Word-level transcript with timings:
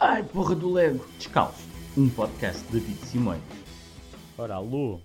Ai, 0.00 0.22
porra 0.22 0.54
do 0.54 0.72
Lego! 0.72 1.04
Descalço, 1.16 1.68
um 1.96 2.08
podcast 2.08 2.64
de 2.66 2.78
David 2.78 2.98
Simões. 3.04 3.42
Ora, 4.38 4.54
alô, 4.54 5.00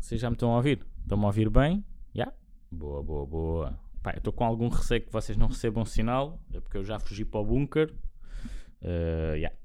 vocês 0.00 0.20
já 0.20 0.30
me 0.30 0.36
estão 0.36 0.52
a 0.52 0.56
ouvir? 0.58 0.86
Estão-me 1.02 1.24
a 1.24 1.26
ouvir 1.26 1.50
bem? 1.50 1.84
Já? 2.14 2.32
Boa, 2.70 3.02
boa, 3.02 3.26
boa. 3.26 3.80
Pá, 4.00 4.12
eu 4.12 4.18
estou 4.18 4.32
com 4.32 4.44
algum 4.44 4.68
receio 4.68 5.04
que 5.04 5.12
vocês 5.12 5.36
não 5.36 5.48
recebam 5.48 5.84
sinal, 5.84 6.40
é 6.54 6.60
porque 6.60 6.76
eu 6.76 6.84
já 6.84 7.00
fugi 7.00 7.24
para 7.24 7.40
o 7.40 7.44
bunker. 7.44 7.92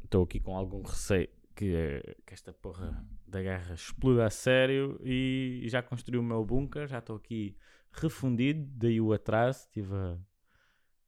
Estou 0.03 0.21
uh, 0.21 0.23
aqui 0.23 0.39
com 0.39 0.57
algum 0.57 0.81
receio 0.81 1.29
que, 1.55 2.01
que, 2.25 2.33
esta 2.33 2.51
porra 2.51 3.05
da 3.27 3.43
guerra 3.43 3.75
exploda 3.75 4.25
a 4.25 4.31
sério 4.31 4.99
e 5.03 5.61
já 5.67 5.83
construí 5.83 6.17
o 6.17 6.23
meu 6.23 6.43
bunker, 6.43 6.87
já 6.87 6.97
estou 6.97 7.17
aqui 7.17 7.55
refundido, 7.91 8.67
daí 8.75 8.99
o 8.99 9.13
atraso, 9.13 9.59
estive 9.59 9.93
a, 9.95 10.17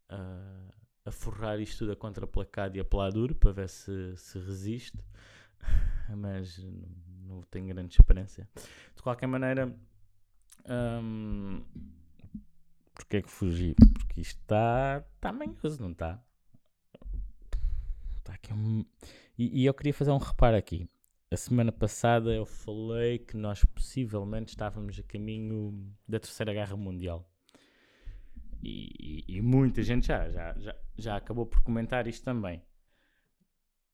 a, 0.10 0.77
a 1.08 1.12
forrar 1.12 1.58
isto 1.60 1.80
tudo 1.80 1.94
a 1.94 1.96
contraplacado 1.96 2.76
e 2.76 2.82
a 2.82 2.86
peladuro 2.86 3.34
para 3.34 3.52
ver 3.54 3.70
se, 3.70 4.16
se 4.18 4.38
resiste, 4.38 4.98
mas 6.18 6.60
não, 7.26 7.42
tenho 7.44 7.68
grande 7.68 7.96
esperança. 7.96 8.48
De 8.94 9.02
qualquer 9.02 9.28
maneira, 9.28 9.74
hum, 11.02 11.64
porque 12.94 13.18
é 13.18 13.22
que 13.22 13.32
fugi? 13.32 13.74
Porque 13.98 14.20
isto 14.20 14.40
está 14.42 15.02
tá 15.22 15.32
manhoso, 15.32 15.82
não 15.82 15.92
está? 15.92 16.22
Aqui 18.28 18.54
um... 18.54 18.86
E, 19.38 19.62
e, 19.62 19.66
eu 19.66 19.74
queria 19.74 19.94
fazer 19.94 20.12
um 20.12 20.18
reparo 20.18 20.58
aqui. 20.58 20.90
A 21.32 21.38
semana 21.38 21.72
passada 21.72 22.34
eu 22.34 22.46
falei 22.46 23.20
que 23.20 23.38
nós 23.38 23.64
possivelmente 23.64 24.50
estávamos 24.50 25.00
a 25.00 25.04
caminho 25.04 25.90
da 26.06 26.20
Terceira 26.20 26.52
Guerra 26.54 26.76
Mundial. 26.76 27.26
E, 28.62 29.24
e, 29.28 29.42
muita 29.42 29.84
gente 29.84 30.08
já, 30.08 30.30
já, 30.30 30.58
já, 30.58 30.76
já 30.98 31.16
acabou 31.16 31.46
por 31.46 31.62
comentar 31.62 32.08
isto 32.08 32.24
também. 32.24 32.62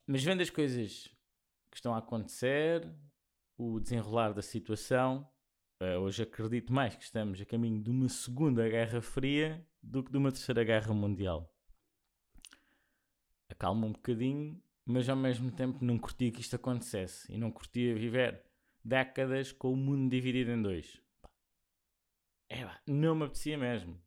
Mas 0.07 0.23
vendo 0.23 0.41
as 0.41 0.49
coisas 0.49 1.09
que 1.69 1.77
estão 1.77 1.93
a 1.93 1.99
acontecer, 1.99 2.89
o 3.57 3.79
desenrolar 3.79 4.33
da 4.33 4.41
situação, 4.41 5.27
uh, 5.81 5.99
hoje 5.99 6.23
acredito 6.23 6.71
mais 6.73 6.95
que 6.95 7.03
estamos 7.03 7.39
a 7.41 7.45
caminho 7.45 7.81
de 7.81 7.89
uma 7.89 8.07
Segunda 8.09 8.67
Guerra 8.67 9.01
Fria 9.01 9.65
do 9.81 10.03
que 10.03 10.11
de 10.11 10.17
uma 10.17 10.31
Terceira 10.31 10.63
Guerra 10.63 10.93
Mundial. 10.93 11.53
Acalma 13.49 13.87
um 13.87 13.91
bocadinho, 13.91 14.61
mas 14.85 15.07
ao 15.09 15.15
mesmo 15.15 15.51
tempo 15.51 15.83
não 15.83 15.97
curtia 15.97 16.31
que 16.31 16.41
isto 16.41 16.55
acontecesse 16.55 17.31
e 17.31 17.37
não 17.37 17.51
curtia 17.51 17.93
viver 17.95 18.43
décadas 18.83 19.51
com 19.51 19.71
o 19.71 19.77
mundo 19.77 20.09
dividido 20.09 20.51
em 20.51 20.61
dois. 20.61 21.01
É, 22.49 22.69
não 22.85 23.15
me 23.15 23.25
apetecia 23.25 23.57
mesmo. 23.57 23.99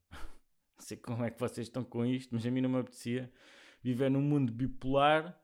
Não 0.79 0.85
sei 0.85 0.97
como 0.97 1.25
é 1.25 1.31
que 1.31 1.41
vocês 1.41 1.67
estão 1.67 1.85
com 1.85 2.05
isto, 2.05 2.35
mas 2.35 2.45
a 2.45 2.51
mim 2.51 2.61
não 2.61 2.71
me 2.71 2.79
apetecia 2.79 3.33
viver 3.83 4.11
num 4.11 4.21
mundo 4.21 4.53
bipolar 4.53 5.39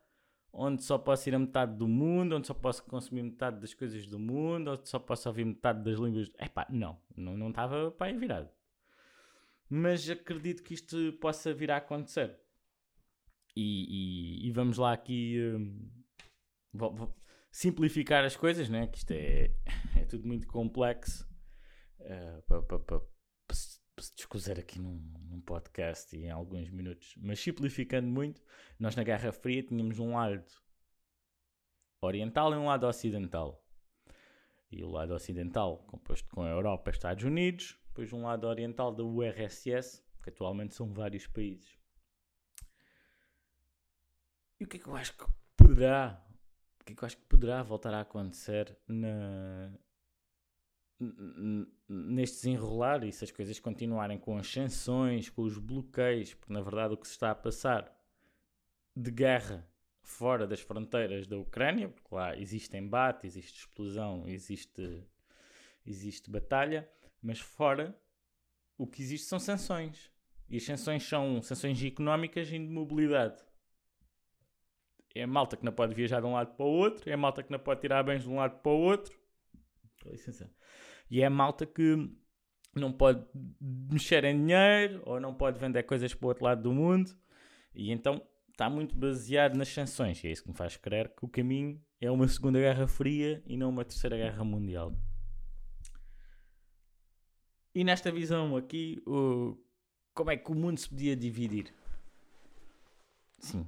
onde 0.53 0.83
só 0.83 0.99
posso 0.99 1.27
ir 1.27 1.33
a 1.33 1.39
metade 1.39 1.75
do 1.75 1.87
mundo, 1.87 2.35
onde 2.35 2.45
só 2.45 2.53
posso 2.53 2.83
consumir 2.83 3.23
metade 3.23 3.59
das 3.59 3.73
coisas 3.73 4.05
do 4.05 4.19
mundo, 4.19 4.71
onde 4.71 4.87
só 4.87 4.99
posso 4.99 5.27
ouvir 5.27 5.43
metade 5.43 5.83
das 5.83 5.97
línguas. 5.99 6.31
Epá, 6.39 6.67
não, 6.69 6.99
não 7.17 7.49
estava 7.49 7.89
para 7.89 8.07
aí 8.07 8.17
virado. 8.17 8.49
Mas 9.67 10.07
acredito 10.07 10.61
que 10.61 10.75
isto 10.75 11.13
possa 11.19 11.51
vir 11.51 11.71
a 11.71 11.77
acontecer. 11.77 12.37
E, 13.55 14.43
e, 14.43 14.47
e 14.47 14.51
vamos 14.51 14.77
lá 14.77 14.93
aqui 14.93 15.39
um, 15.55 15.89
vou, 16.71 16.93
vou 16.93 17.15
simplificar 17.51 18.23
as 18.23 18.35
coisas, 18.35 18.69
né? 18.69 18.87
que 18.87 18.97
isto 18.97 19.11
é, 19.11 19.51
é 19.97 20.05
tudo 20.05 20.27
muito 20.27 20.47
complexo 20.47 21.27
uh, 21.99 22.41
para 22.43 22.61
pa, 22.61 22.79
pa, 22.79 22.99
pa, 22.99 23.12
se 23.99 24.15
descozer 24.15 24.59
aqui 24.59 24.79
num, 24.79 24.99
num, 25.29 25.41
podcast 25.41 26.15
e 26.15 26.25
em 26.25 26.31
alguns 26.31 26.69
minutos, 26.69 27.15
mas 27.17 27.39
simplificando 27.39 28.07
muito, 28.07 28.41
nós 28.79 28.95
na 28.95 29.03
Guerra 29.03 29.31
Fria 29.31 29.61
tínhamos 29.61 29.99
um 29.99 30.15
lado 30.15 30.43
oriental 32.01 32.53
e 32.53 32.57
um 32.57 32.65
lado 32.65 32.87
ocidental. 32.87 33.63
E 34.71 34.83
o 34.83 34.89
lado 34.89 35.13
ocidental, 35.13 35.83
composto 35.87 36.27
com 36.29 36.41
a 36.41 36.49
Europa 36.49 36.89
e 36.89 36.93
Estados 36.93 37.23
Unidos, 37.23 37.77
depois 37.87 38.11
um 38.11 38.23
lado 38.23 38.47
oriental 38.47 38.91
da 38.91 39.03
URSS, 39.03 40.03
que 40.23 40.29
atualmente 40.29 40.73
são 40.73 40.91
vários 40.91 41.27
países. 41.27 41.77
E 44.59 44.63
o 44.63 44.67
que 44.67 44.77
é 44.77 44.79
que 44.79 44.87
eu 44.87 44.95
acho 44.95 45.15
que 45.15 45.25
poderá, 45.55 46.25
o 46.79 46.83
que 46.83 46.93
é 46.93 46.95
que 46.95 47.03
eu 47.03 47.05
acho 47.05 47.17
que 47.17 47.25
poderá 47.25 47.61
voltar 47.61 47.93
a 47.93 48.01
acontecer 48.01 48.75
na, 48.87 49.71
neste 51.87 52.37
desenrolar 52.37 53.03
e 53.03 53.11
se 53.11 53.23
as 53.23 53.31
coisas 53.31 53.59
continuarem 53.59 54.17
com 54.17 54.37
as 54.37 54.47
sanções, 54.47 55.29
com 55.29 55.41
os 55.43 55.57
bloqueios, 55.57 56.33
porque 56.33 56.53
na 56.53 56.61
verdade 56.61 56.93
o 56.93 56.97
que 56.97 57.07
se 57.07 57.13
está 57.13 57.31
a 57.31 57.35
passar 57.35 57.93
de 58.95 59.11
guerra 59.11 59.67
fora 60.01 60.45
das 60.45 60.61
fronteiras 60.61 61.25
da 61.27 61.37
Ucrânia, 61.37 61.89
porque 61.89 62.13
lá 62.13 62.37
existe 62.37 62.77
embate, 62.77 63.25
existe 63.25 63.59
explosão, 63.59 64.27
existe, 64.27 65.03
existe 65.85 66.29
batalha, 66.29 66.89
mas 67.21 67.39
fora 67.39 67.97
o 68.77 68.85
que 68.85 69.01
existe 69.01 69.27
são 69.27 69.39
sanções. 69.39 70.11
E 70.49 70.57
as 70.57 70.63
sanções 70.63 71.03
são 71.03 71.41
sanções 71.41 71.81
económicas 71.83 72.47
e 72.49 72.51
de 72.51 72.59
mobilidade. 72.59 73.41
É 75.15 75.25
malta 75.25 75.55
que 75.55 75.63
não 75.63 75.71
pode 75.71 75.93
viajar 75.93 76.19
de 76.19 76.25
um 76.25 76.33
lado 76.33 76.55
para 76.55 76.65
o 76.65 76.69
outro, 76.69 77.09
é 77.09 77.15
malta 77.15 77.43
que 77.43 77.51
não 77.51 77.59
pode 77.59 77.81
tirar 77.81 78.03
bens 78.03 78.23
de 78.23 78.29
um 78.29 78.35
lado 78.35 78.59
para 78.61 78.71
o 78.71 78.79
outro. 78.79 79.15
Com 80.01 80.09
licença. 80.09 80.49
E 81.13 81.21
é 81.21 81.29
malta 81.29 81.63
que 81.63 82.09
não 82.75 82.91
pode 82.91 83.23
mexer 83.61 84.23
em 84.23 84.35
dinheiro 84.35 84.99
ou 85.05 85.19
não 85.19 85.31
pode 85.31 85.59
vender 85.59 85.83
coisas 85.83 86.11
para 86.11 86.25
o 86.25 86.29
outro 86.29 86.43
lado 86.43 86.63
do 86.63 86.73
mundo. 86.73 87.15
E 87.75 87.91
então 87.91 88.19
está 88.49 88.67
muito 88.67 88.95
baseado 88.95 89.53
nas 89.53 89.67
sanções. 89.67 90.23
E 90.23 90.27
é 90.27 90.31
isso 90.31 90.41
que 90.41 90.49
me 90.49 90.55
faz 90.55 90.75
crer 90.75 91.13
que 91.15 91.23
o 91.23 91.27
caminho 91.27 91.79
é 92.01 92.09
uma 92.09 92.27
Segunda 92.27 92.59
Guerra 92.59 92.87
Fria 92.87 93.43
e 93.45 93.55
não 93.55 93.69
uma 93.69 93.85
Terceira 93.85 94.17
Guerra 94.17 94.43
Mundial. 94.43 94.91
E 97.75 97.83
nesta 97.83 98.11
visão 98.11 98.57
aqui, 98.57 98.99
o, 99.05 99.55
como 100.15 100.31
é 100.31 100.35
que 100.35 100.51
o 100.51 100.55
mundo 100.55 100.79
se 100.79 100.89
podia 100.89 101.15
dividir? 101.15 101.71
Sim, 103.37 103.67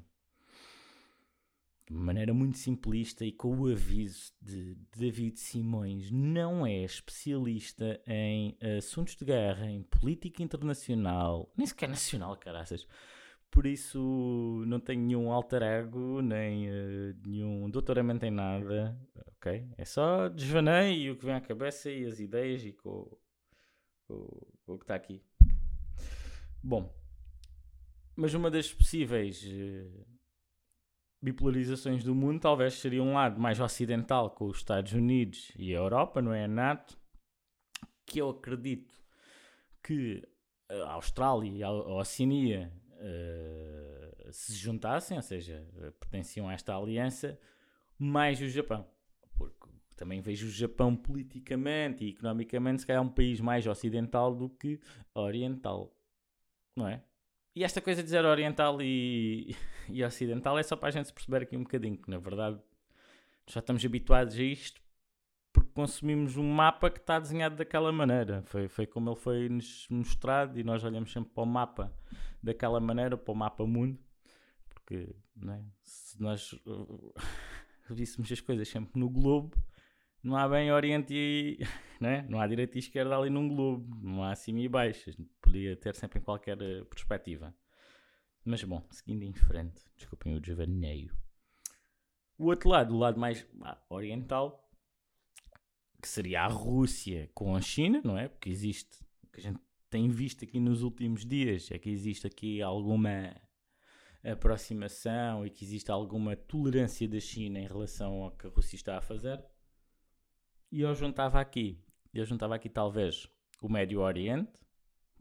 de 1.88 1.94
maneira 1.94 2.34
muito 2.34 2.57
simplista 2.57 3.23
e 3.23 3.31
com 3.31 3.56
o 3.56 3.72
aviso 3.72 4.34
de 4.41 4.75
David 4.97 5.40
Simões, 5.40 6.09
não 6.09 6.66
é 6.66 6.84
especialista 6.84 8.01
em 8.07 8.57
assuntos 8.78 9.16
de 9.16 9.23
guerra, 9.23 9.69
em 9.69 9.84
política 9.84 10.41
internacional, 10.41 11.51
nem 11.56 11.68
sequer 11.68 11.88
nacional, 11.90 12.35
caraças. 12.38 12.88
Por 13.51 13.68
isso 13.68 14.63
não 14.68 14.79
tenho 14.79 15.01
nenhum 15.01 15.31
alter 15.31 15.62
ego, 15.62 16.22
nem 16.22 16.68
uh, 16.68 17.16
nenhum 17.24 17.69
doutoramento 17.69 18.25
em 18.25 18.31
nada, 18.31 19.00
ok? 19.38 19.69
É 19.78 19.85
só 19.85 20.28
desvaneio 20.28 21.13
o 21.13 21.18
que 21.18 21.25
vem 21.25 21.35
à 21.35 21.41
cabeça 21.41 21.90
e 21.91 22.06
as 22.06 22.19
ideias 22.19 22.66
e 22.66 22.74
com, 22.74 23.16
com, 24.07 24.47
com 24.66 24.74
o 24.74 24.78
que 24.78 24.84
está 24.84 24.95
aqui. 24.95 25.24
Bom, 26.62 26.94
mas 28.16 28.34
uma 28.34 28.50
das 28.50 28.74
possíveis... 28.74 29.44
Uh, 29.44 30.15
bipolarizações 31.25 32.03
do 32.03 32.13
mundo 32.13 32.40
talvez 32.40 32.75
seria 32.75 33.02
um 33.02 33.13
lado 33.13 33.41
mais 33.41 33.59
ocidental 33.59 34.30
com 34.30 34.46
os 34.46 34.58
Estados 34.58 34.94
Unidos 34.94 35.52
e 35.58 35.74
a 35.74 35.80
Europa, 35.80 36.22
não 36.22 36.31
é 36.31 36.44
a 36.44 36.47
NATO, 36.47 36.96
que 38.06 38.19
eu 38.19 38.30
acredito 38.30 38.94
que 39.81 40.22
a 40.69 40.91
Austrália 40.91 41.50
e 41.50 41.63
a 41.63 41.72
Oceania 41.72 42.72
uh, 42.91 44.31
se 44.31 44.53
juntassem, 44.53 45.18
ou 45.18 45.24
seja, 45.24 45.68
pertenciam 46.00 46.47
a 46.47 46.53
esta 46.53 46.75
aliança, 46.75 47.40
mais 47.97 48.40
o 48.40 48.47
Japão. 48.47 48.88
Porque 49.36 49.68
também 49.96 50.22
vejo 50.22 50.46
o 50.46 50.52
Japão 50.52 50.96
politicamente 50.96 52.03
e 52.06 52.09
economicamente, 52.09 52.81
se 52.81 52.88
calhar, 52.88 53.02
um 53.02 53.09
país 53.09 53.40
mais 53.42 53.66
ocidental 53.66 54.36
do 54.36 54.47
que 54.50 54.80
oriental, 55.16 55.92
não 56.75 56.88
é? 56.88 57.03
E 57.56 57.64
esta 57.64 57.80
coisa 57.80 58.02
de 58.02 58.06
dizer 58.06 58.26
oriental 58.26 58.82
e, 58.82 59.56
e 59.88 60.04
ocidental 60.04 60.60
é 60.60 60.64
só 60.64 60.76
para 60.76 60.90
a 60.90 60.92
gente 60.92 61.08
se 61.08 61.14
perceber 61.14 61.44
aqui 61.44 61.56
um 61.56 61.64
bocadinho, 61.64 61.98
que 61.98 62.10
na 62.10 62.18
verdade 62.18 62.60
já 63.48 63.60
estamos 63.60 63.86
habituados 63.86 64.36
a 64.36 64.44
isto 64.44 64.81
porque 65.56 65.72
consumimos 65.74 66.36
um 66.36 66.52
mapa 66.52 66.90
que 66.90 67.00
está 67.00 67.18
desenhado 67.18 67.56
daquela 67.56 67.90
maneira. 67.90 68.44
Foi, 68.48 68.68
foi 68.68 68.86
como 68.86 69.10
ele 69.10 69.16
foi 69.16 69.48
nos 69.48 69.88
mostrado 69.90 70.60
e 70.60 70.63
nós 70.66 70.84
olhamos 70.84 71.13
sempre 71.13 71.31
para 71.34 71.44
o 71.44 71.46
mapa 71.46 71.94
daquela 72.44 72.81
maneira, 72.81 73.16
para 73.16 73.31
o 73.31 73.36
mapa 73.36 73.66
mundo, 73.66 73.98
porque 74.68 75.16
é? 75.48 75.63
se 75.81 76.22
nós 76.22 76.54
víssemos 77.90 78.30
as 78.30 78.42
coisas 78.42 78.68
sempre 78.68 79.00
no 79.00 79.10
globo, 79.10 79.56
não 80.25 80.36
há 80.36 80.50
bem 80.50 80.72
oriente 80.72 81.13
e 81.13 81.60
né? 82.01 82.25
não 82.27 82.42
há 82.42 82.48
direita 82.48 82.77
e 82.77 82.80
esquerda 82.80 83.16
ali 83.16 83.30
num 83.30 83.48
globo, 83.48 83.95
não 84.01 84.24
há 84.24 84.31
acima 84.31 84.60
e 84.60 84.68
baixo, 84.68 85.12
podia 85.39 85.77
ter 85.77 85.95
sempre 85.95 86.19
em 86.19 86.24
qualquer 86.24 86.60
eh, 86.60 86.83
perspectiva. 86.86 87.56
Mas 88.44 88.63
bom, 88.63 88.83
seguindo 88.89 89.24
em 89.24 89.33
frente, 89.33 89.83
desculpem 89.95 90.36
o 90.36 90.42
desvaneio. 90.42 91.16
O 92.38 92.45
outro 92.45 92.69
lado, 92.69 92.94
o 92.94 92.98
lado 92.98 93.19
mais 93.19 93.45
ah, 93.62 93.77
oriental, 93.88 94.68
que 96.01 96.07
seria 96.07 96.42
a 96.42 96.48
Rússia 96.48 97.30
com 97.33 97.56
a 97.56 97.62
China, 97.62 98.01
não 98.04 98.18
é? 98.18 98.27
Porque 98.27 98.50
existe, 98.50 99.04
o 99.24 99.27
que 99.27 99.39
a 99.39 99.44
gente 99.44 99.60
tem 99.89 100.10
visto 100.10 100.44
aqui 100.44 100.60
nos 100.60 100.81
últimos 100.81 101.24
dias, 101.24 101.69
é 101.72 101.77
que 101.77 101.89
existe 101.89 102.25
aqui 102.25 102.62
alguma 102.62 103.36
aproximação 104.24 105.45
e 105.45 105.51
que 105.51 105.63
existe 105.63 105.92
alguma 105.92 106.36
tolerância 106.36 107.07
da 107.07 107.19
China 107.19 107.60
em 107.60 107.68
relação 107.68 108.24
ao 108.24 108.31
que 108.31 108.48
a 108.48 108.50
Rússia 108.50 108.75
está 108.75 108.98
a 108.98 109.01
fazer. 109.01 109.44
E 110.75 110.81
eu 110.81 110.94
juntava 110.94 111.39
aqui, 111.39 111.81
eu 112.13 112.25
juntava 112.25 112.54
aqui 112.54 112.68
talvez 112.68 113.30
o 113.62 113.69
Médio 113.69 114.01
Oriente, 114.01 114.51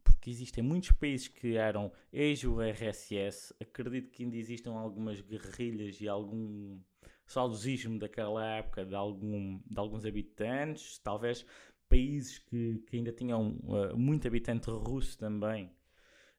porque 0.02 0.28
existem 0.28 0.64
muitos 0.64 0.90
países 0.90 1.28
que 1.28 1.54
eram 1.54 1.92
ex-URSS, 2.12 3.54
acredito 3.60 4.10
que 4.10 4.24
ainda 4.24 4.34
existam 4.34 4.72
algumas 4.72 5.20
guerrilhas 5.20 6.00
e 6.00 6.08
algum 6.08 6.80
saudosismo 7.24 8.00
daquela 8.00 8.44
época 8.44 8.84
de, 8.84 8.96
algum, 8.96 9.60
de 9.64 9.78
alguns 9.78 10.04
habitantes, 10.04 10.98
talvez 10.98 11.46
países 11.88 12.40
que, 12.40 12.82
que 12.88 12.96
ainda 12.96 13.12
tinham 13.12 13.56
uh, 13.62 13.96
muito 13.96 14.26
habitante 14.26 14.68
russo 14.70 15.16
também 15.16 15.70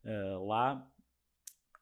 uh, 0.04 0.46
lá. 0.46 0.92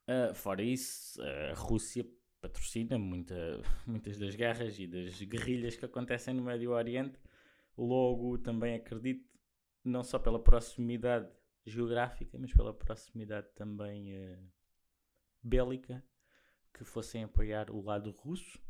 Uh, 0.07 0.35
fora 0.35 0.61
isso, 0.61 1.19
a 1.19 1.55
Rússia 1.55 2.05
patrocina 2.43 2.97
muita, 2.99 3.35
muitas 3.87 4.17
das 4.17 4.35
guerras 4.35 4.77
e 4.77 4.85
das 4.85 5.21
guerrilhas 5.21 5.75
que 5.75 5.85
acontecem 5.85 6.33
no 6.33 6.43
Médio 6.43 6.71
Oriente. 6.71 7.17
Logo, 7.77 8.37
também 8.37 8.75
acredito, 8.75 9.25
não 9.83 10.03
só 10.03 10.19
pela 10.19 10.43
proximidade 10.43 11.31
geográfica, 11.65 12.37
mas 12.37 12.53
pela 12.53 12.73
proximidade 12.73 13.47
também 13.55 14.13
bélica, 15.41 16.03
que 16.73 16.83
fossem 16.83 17.23
apoiar 17.23 17.71
o 17.71 17.81
lado 17.81 18.11
russo 18.11 18.61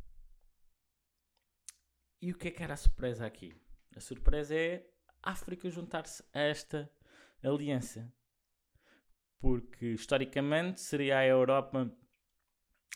e 2.23 2.31
o 2.31 2.37
que 2.37 2.47
é 2.47 2.51
que 2.51 2.63
era 2.63 2.73
a 2.73 2.77
surpresa 2.77 3.25
aqui? 3.25 3.53
A 3.93 3.99
surpresa 3.99 4.55
é 4.55 4.87
a 5.21 5.31
África 5.31 5.69
juntar-se 5.69 6.23
a 6.33 6.39
esta 6.39 6.89
aliança. 7.43 8.09
Porque 9.39 9.87
historicamente 9.87 10.79
seria 10.79 11.17
a 11.17 11.25
Europa. 11.25 11.93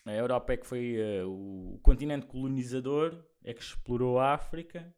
A 0.04 0.12
Europa 0.12 0.52
é 0.52 0.56
que 0.56 0.66
foi 0.66 0.96
uh, 0.96 1.28
o 1.28 1.78
continente 1.82 2.26
colonizador, 2.26 3.24
é 3.42 3.52
que 3.52 3.60
explorou 3.60 4.18
a 4.18 4.32
África, 4.32 4.94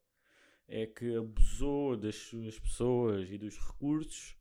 é 0.68 0.86
que 0.86 1.16
abusou 1.16 1.96
das 1.96 2.14
suas 2.14 2.58
pessoas 2.58 3.30
e 3.30 3.36
dos 3.36 3.58
recursos, 3.58 4.36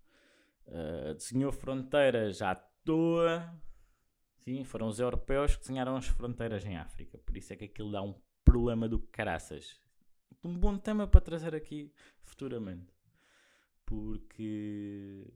uh, 0.67 1.13
desenhou 1.15 1.51
fronteiras 1.51 2.41
à 2.41 2.55
toa. 2.55 3.51
Sim, 4.43 4.63
foram 4.63 4.87
os 4.87 4.99
europeus 4.99 5.55
que 5.55 5.61
desenharam 5.61 5.95
as 5.95 6.07
fronteiras 6.07 6.65
em 6.65 6.77
África. 6.77 7.17
Por 7.17 7.35
isso 7.35 7.53
é 7.53 7.55
que 7.55 7.65
aquilo 7.65 7.91
dá 7.91 8.01
um 8.01 8.15
problema 8.43 8.87
do 8.87 8.99
caraças. 8.99 9.79
Um 10.43 10.57
bom 10.57 10.77
tema 10.77 11.07
para 11.07 11.21
trazer 11.21 11.55
aqui 11.55 11.91
futuramente. 12.21 12.93
Porque. 13.85 15.27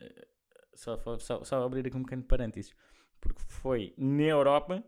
Eh, 0.00 0.28
só, 0.74 0.98
só, 1.18 1.44
só 1.44 1.64
abrir 1.64 1.86
aqui 1.86 1.96
um 1.96 2.02
pequeno 2.02 2.24
parênteses. 2.24 2.74
Porque 3.20 3.42
foi 3.42 3.94
na 3.96 4.22
Europa, 4.22 4.84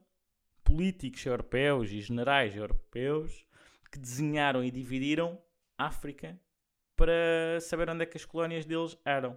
políticos 0.65 1.25
europeus 1.27 1.91
e 1.91 2.01
generais 2.01 2.57
europeus 2.57 3.45
que 3.91 3.99
desenharam 3.99 4.65
e 4.65 4.71
dividiram 4.71 5.39
África 5.77 6.39
para 6.97 7.59
saber 7.61 7.89
onde 7.89 8.03
é 8.03 8.07
que 8.07 8.17
as 8.17 8.25
colónias 8.25 8.67
deles 8.67 8.97
eram. 9.05 9.37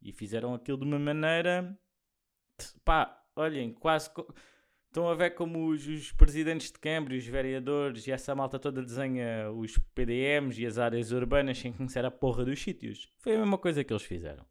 E 0.00 0.12
fizeram 0.12 0.54
aquilo 0.54 0.78
de 0.78 0.84
uma 0.84 0.98
maneira. 0.98 1.78
pá, 2.84 3.22
olhem, 3.36 3.72
quase. 3.72 4.10
Estão 4.86 5.06
a 5.06 5.14
ver 5.14 5.34
como 5.34 5.68
os, 5.68 5.86
os, 5.86 6.12
presidentes 6.12 6.72
de 6.72 6.78
Câmara, 6.78 7.14
os 7.14 7.26
vereadores 7.26 8.06
e 8.06 8.10
essa 8.10 8.34
malta 8.34 8.58
toda 8.58 8.82
desenha 8.82 9.50
os 9.52 9.76
PDMs 9.94 10.62
e 10.62 10.66
as 10.66 10.78
áreas 10.78 11.12
urbanas 11.12 11.58
sem 11.58 11.74
conhecer 11.74 12.06
a 12.06 12.10
porra 12.10 12.42
dos 12.42 12.58
sítios. 12.58 13.12
Foi 13.18 13.34
a 13.34 13.38
mesma 13.38 13.58
coisa 13.58 13.84
que 13.84 13.92
eles 13.92 14.02
fizeram. 14.02 14.46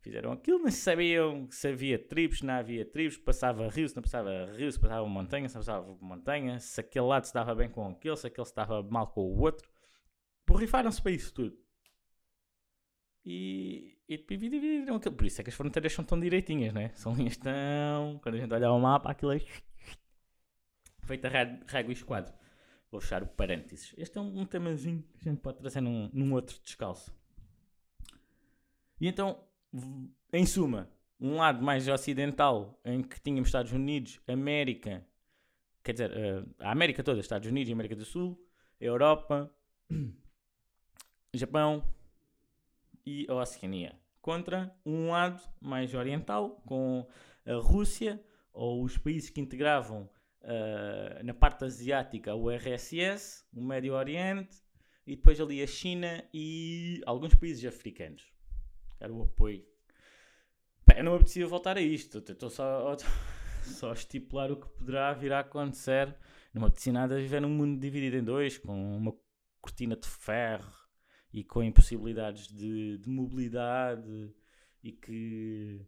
Fizeram 0.00 0.32
aquilo, 0.32 0.62
mas 0.62 0.74
sabiam 0.76 1.46
se 1.50 1.68
havia 1.68 1.98
tribos, 1.98 2.38
se 2.38 2.46
não 2.46 2.54
havia 2.54 2.86
tribos, 2.86 3.18
passava 3.18 3.68
rio, 3.68 3.86
se 3.86 3.94
não 3.94 4.02
passava 4.02 4.50
rio, 4.56 4.72
se 4.72 4.80
passava 4.80 5.06
montanha, 5.06 5.46
se 5.46 5.54
não 5.54 5.60
passava 5.60 5.98
montanha, 6.00 6.58
se 6.58 6.80
aquele 6.80 7.04
lado 7.04 7.24
se 7.24 7.34
dava 7.34 7.54
bem 7.54 7.68
com 7.68 7.86
aquele, 7.86 8.16
se 8.16 8.26
aquele 8.26 8.46
se 8.46 8.54
dava 8.54 8.82
mal 8.82 9.08
com 9.08 9.20
o 9.20 9.38
outro. 9.38 9.68
Borrifaram-se 10.46 11.02
para 11.02 11.12
isso 11.12 11.34
tudo. 11.34 11.56
E, 13.24 13.98
e 14.08 14.16
dividiram 14.16 14.96
aquilo. 14.96 15.14
Por 15.14 15.26
isso 15.26 15.40
é 15.40 15.44
que 15.44 15.50
as 15.50 15.56
fronteiras 15.56 15.92
são 15.92 16.04
tão 16.04 16.18
direitinhas, 16.18 16.72
né? 16.72 16.90
São 16.94 17.14
linhas 17.14 17.36
tão. 17.36 18.18
Quando 18.22 18.36
a 18.36 18.38
gente 18.38 18.54
olha 18.54 18.72
o 18.72 18.80
mapa, 18.80 19.10
aquilo 19.10 19.32
é. 19.32 19.40
Feita 21.04 21.28
régua 21.28 21.90
e 21.90 21.92
esquadro. 21.92 22.32
Vou 22.90 23.00
fechar 23.00 23.22
o 23.22 23.26
parênteses. 23.26 23.94
Este 23.98 24.16
é 24.16 24.20
um, 24.20 24.40
um 24.40 24.46
temazinho 24.46 25.02
que 25.18 25.28
a 25.28 25.30
gente 25.30 25.42
pode 25.42 25.58
trazer 25.58 25.82
num, 25.82 26.08
num 26.12 26.32
outro 26.32 26.58
descalço. 26.62 27.14
E 29.00 29.06
então, 29.06 29.42
em 30.32 30.46
suma, 30.46 30.90
um 31.20 31.36
lado 31.36 31.62
mais 31.62 31.86
ocidental, 31.88 32.80
em 32.84 33.02
que 33.02 33.20
tínhamos 33.20 33.48
Estados 33.48 33.72
Unidos, 33.72 34.20
América, 34.26 35.06
quer 35.82 35.92
dizer, 35.92 36.10
uh, 36.10 36.54
a 36.60 36.72
América 36.72 37.02
toda, 37.02 37.20
Estados 37.20 37.48
Unidos 37.48 37.68
e 37.68 37.72
América 37.72 37.96
do 37.96 38.04
Sul, 38.04 38.40
Europa, 38.80 39.52
Japão, 41.34 41.84
e 43.04 43.26
a 43.28 43.34
Oceania. 43.34 43.98
Contra 44.20 44.74
um 44.84 45.10
lado 45.10 45.42
mais 45.60 45.94
oriental, 45.94 46.62
com 46.66 47.06
a 47.46 47.54
Rússia 47.54 48.22
ou 48.52 48.84
os 48.84 48.96
países 48.98 49.30
que 49.30 49.40
integravam 49.40 50.08
uh, 50.42 51.24
na 51.24 51.34
parte 51.34 51.64
asiática 51.64 52.34
o 52.34 52.50
RSS, 52.50 53.44
o 53.52 53.62
Médio 53.62 53.94
Oriente 53.94 54.56
e 55.06 55.16
depois 55.16 55.40
ali 55.40 55.62
a 55.62 55.66
China 55.66 56.22
e 56.32 57.00
alguns 57.06 57.34
países 57.34 57.64
africanos. 57.64 58.29
Era 59.00 59.12
o 59.12 59.22
apoio. 59.22 59.64
Pá, 60.84 60.94
eu 60.96 61.04
não 61.04 61.12
me 61.12 61.16
apetecia 61.16 61.46
voltar 61.46 61.76
a 61.76 61.80
isto, 61.80 62.18
estou 62.18 62.50
só, 62.50 62.96
só 63.64 63.90
a 63.90 63.94
estipular 63.94 64.52
o 64.52 64.56
que 64.56 64.68
poderá 64.68 65.12
vir 65.14 65.32
a 65.32 65.40
acontecer. 65.40 66.14
Não 66.52 66.62
me 66.62 66.68
apetecia 66.68 66.92
nada 66.92 67.16
viver 67.16 67.40
num 67.40 67.48
mundo 67.48 67.80
dividido 67.80 68.16
em 68.16 68.24
dois, 68.24 68.58
com 68.58 68.96
uma 68.96 69.14
cortina 69.60 69.96
de 69.96 70.08
ferro 70.08 70.70
e 71.32 71.44
com 71.44 71.62
impossibilidades 71.62 72.48
de, 72.48 72.98
de 72.98 73.08
mobilidade 73.08 74.34
e 74.82 74.92
que. 74.92 75.86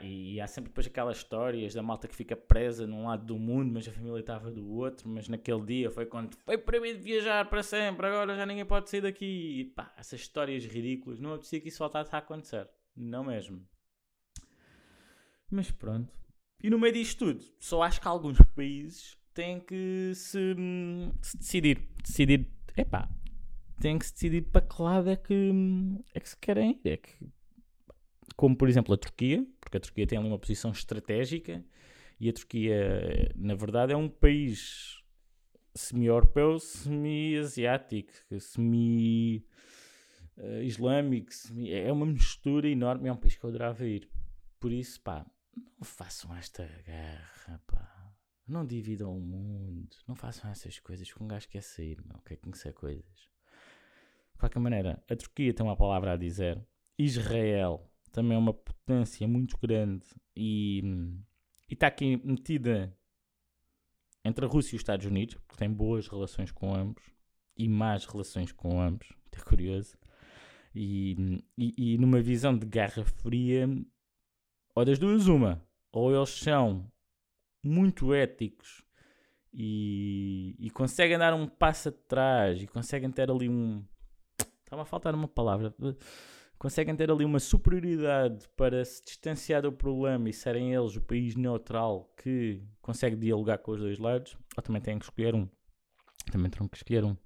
E 0.00 0.40
há 0.40 0.46
sempre 0.46 0.70
depois 0.70 0.86
aquelas 0.86 1.18
histórias 1.18 1.74
da 1.74 1.82
malta 1.82 2.08
que 2.08 2.14
fica 2.14 2.36
presa 2.36 2.86
num 2.86 3.06
lado 3.06 3.26
do 3.26 3.38
mundo, 3.38 3.72
mas 3.72 3.86
a 3.86 3.92
família 3.92 4.20
estava 4.20 4.50
do 4.50 4.66
outro. 4.70 5.08
Mas 5.08 5.28
naquele 5.28 5.64
dia 5.64 5.90
foi 5.90 6.06
quando 6.06 6.36
foi 6.44 6.56
proibido 6.56 7.02
viajar 7.02 7.48
para 7.48 7.62
sempre, 7.62 8.06
agora 8.06 8.36
já 8.36 8.46
ninguém 8.46 8.64
pode 8.64 8.88
sair 8.88 9.00
daqui. 9.00 9.60
E, 9.60 9.64
pá, 9.64 9.92
essas 9.96 10.20
histórias 10.20 10.64
ridículas, 10.64 11.18
não 11.18 11.34
apetecia 11.34 11.60
que 11.60 11.68
isso 11.68 11.78
voltasse 11.78 12.14
a 12.14 12.18
acontecer, 12.18 12.68
não 12.96 13.24
mesmo. 13.24 13.66
Mas 15.50 15.70
pronto. 15.70 16.12
E 16.62 16.70
no 16.70 16.78
meio 16.78 16.94
disto 16.94 17.26
tudo, 17.26 17.44
só 17.58 17.82
acho 17.82 18.00
que 18.00 18.08
alguns 18.08 18.38
países 18.54 19.18
têm 19.34 19.60
que 19.60 20.12
se, 20.14 20.54
se 21.20 21.36
decidir. 21.36 21.88
Decidir, 22.02 22.48
epá, 22.76 23.10
têm 23.80 23.98
que 23.98 24.06
se 24.06 24.14
decidir 24.14 24.42
para 24.42 24.62
que 24.64 24.80
lado 24.80 25.10
é 25.10 25.16
que, 25.16 25.52
é 26.14 26.20
que 26.20 26.28
se 26.28 26.36
querem 26.36 26.80
ir. 26.84 26.88
É 26.88 26.96
que, 26.96 27.28
como 28.42 28.56
por 28.56 28.68
exemplo 28.68 28.92
a 28.92 28.96
Turquia, 28.96 29.46
porque 29.60 29.76
a 29.76 29.80
Turquia 29.80 30.04
tem 30.04 30.18
ali 30.18 30.26
uma 30.26 30.36
posição 30.36 30.72
estratégica 30.72 31.64
e 32.18 32.28
a 32.28 32.32
Turquia, 32.32 33.30
na 33.36 33.54
verdade, 33.54 33.92
é 33.92 33.96
um 33.96 34.08
país 34.08 35.00
semi-europeu, 35.72 36.58
semi-asiático, 36.58 38.10
semi-islâmico, 38.40 41.32
semi 41.32 41.72
é 41.72 41.92
uma 41.92 42.04
mistura 42.04 42.68
enorme. 42.68 43.08
É 43.08 43.12
um 43.12 43.16
país 43.16 43.36
que 43.36 43.44
eu 43.44 43.50
adorava 43.50 43.86
ir. 43.86 44.10
Por 44.58 44.72
isso, 44.72 45.00
pá, 45.02 45.24
não 45.56 45.84
façam 45.84 46.34
esta 46.34 46.66
guerra, 46.84 47.62
pá. 47.64 48.12
Não 48.44 48.66
dividam 48.66 49.16
o 49.16 49.20
mundo, 49.20 49.96
não 50.08 50.16
façam 50.16 50.50
essas 50.50 50.80
coisas 50.80 51.12
que 51.12 51.22
um 51.22 51.28
gajo 51.28 51.48
quer 51.48 51.62
sair, 51.62 52.02
não 52.04 52.18
quer 52.18 52.38
conhecer 52.38 52.72
coisas 52.72 53.30
qualquer 54.36 54.58
maneira, 54.58 55.00
a 55.08 55.14
Turquia 55.14 55.54
tem 55.54 55.64
uma 55.64 55.76
palavra 55.76 56.14
a 56.14 56.16
dizer. 56.16 56.60
Israel 56.98 57.91
também 58.12 58.36
é 58.36 58.38
uma 58.38 58.54
potência 58.54 59.26
muito 59.26 59.56
grande 59.58 60.06
e, 60.36 60.82
está 61.68 61.86
aqui 61.86 62.20
metida 62.24 62.96
entre 64.24 64.44
a 64.44 64.48
Rússia 64.48 64.74
e 64.74 64.76
os 64.76 64.82
Estados 64.82 65.06
Unidos, 65.06 65.34
porque 65.34 65.56
tem 65.56 65.72
boas 65.72 66.06
relações 66.06 66.52
com 66.52 66.74
ambos 66.74 67.02
e 67.56 67.68
más 67.68 68.04
relações 68.04 68.52
com 68.52 68.80
ambos. 68.80 69.08
É 69.32 69.40
curioso. 69.40 69.96
E, 70.74 71.42
e, 71.58 71.94
e, 71.94 71.98
numa 71.98 72.20
visão 72.20 72.56
de 72.56 72.66
guerra 72.66 73.04
fria, 73.04 73.66
ou 74.74 74.84
das 74.84 74.98
duas, 74.98 75.26
uma, 75.26 75.62
ou 75.90 76.14
eles 76.14 76.30
são 76.30 76.90
muito 77.62 78.14
éticos 78.14 78.82
e, 79.52 80.56
e 80.58 80.70
conseguem 80.70 81.18
dar 81.18 81.34
um 81.34 81.46
passo 81.46 81.90
atrás 81.90 82.62
e 82.62 82.66
conseguem 82.66 83.10
ter 83.10 83.30
ali 83.30 83.48
um, 83.48 83.84
Estava 84.64 84.82
a 84.82 84.86
faltar 84.86 85.14
uma 85.14 85.28
palavra. 85.28 85.74
Conseguem 86.62 86.94
ter 86.94 87.10
ali 87.10 87.24
uma 87.24 87.40
superioridade 87.40 88.48
para 88.56 88.84
se 88.84 89.04
distanciar 89.04 89.62
do 89.62 89.72
problema 89.72 90.28
e 90.28 90.32
serem 90.32 90.72
eles 90.72 90.94
o 90.94 91.00
país 91.00 91.34
neutral 91.34 92.14
que 92.16 92.62
consegue 92.80 93.16
dialogar 93.16 93.58
com 93.58 93.72
os 93.72 93.80
dois 93.80 93.98
lados, 93.98 94.36
ou 94.56 94.62
também 94.62 94.80
têm 94.80 94.96
que 94.96 95.04
escolher 95.04 95.34
um. 95.34 95.48
Também 96.30 96.48
terão 96.48 96.68
que 96.68 96.76
escolher 96.76 97.04
um. 97.04 97.16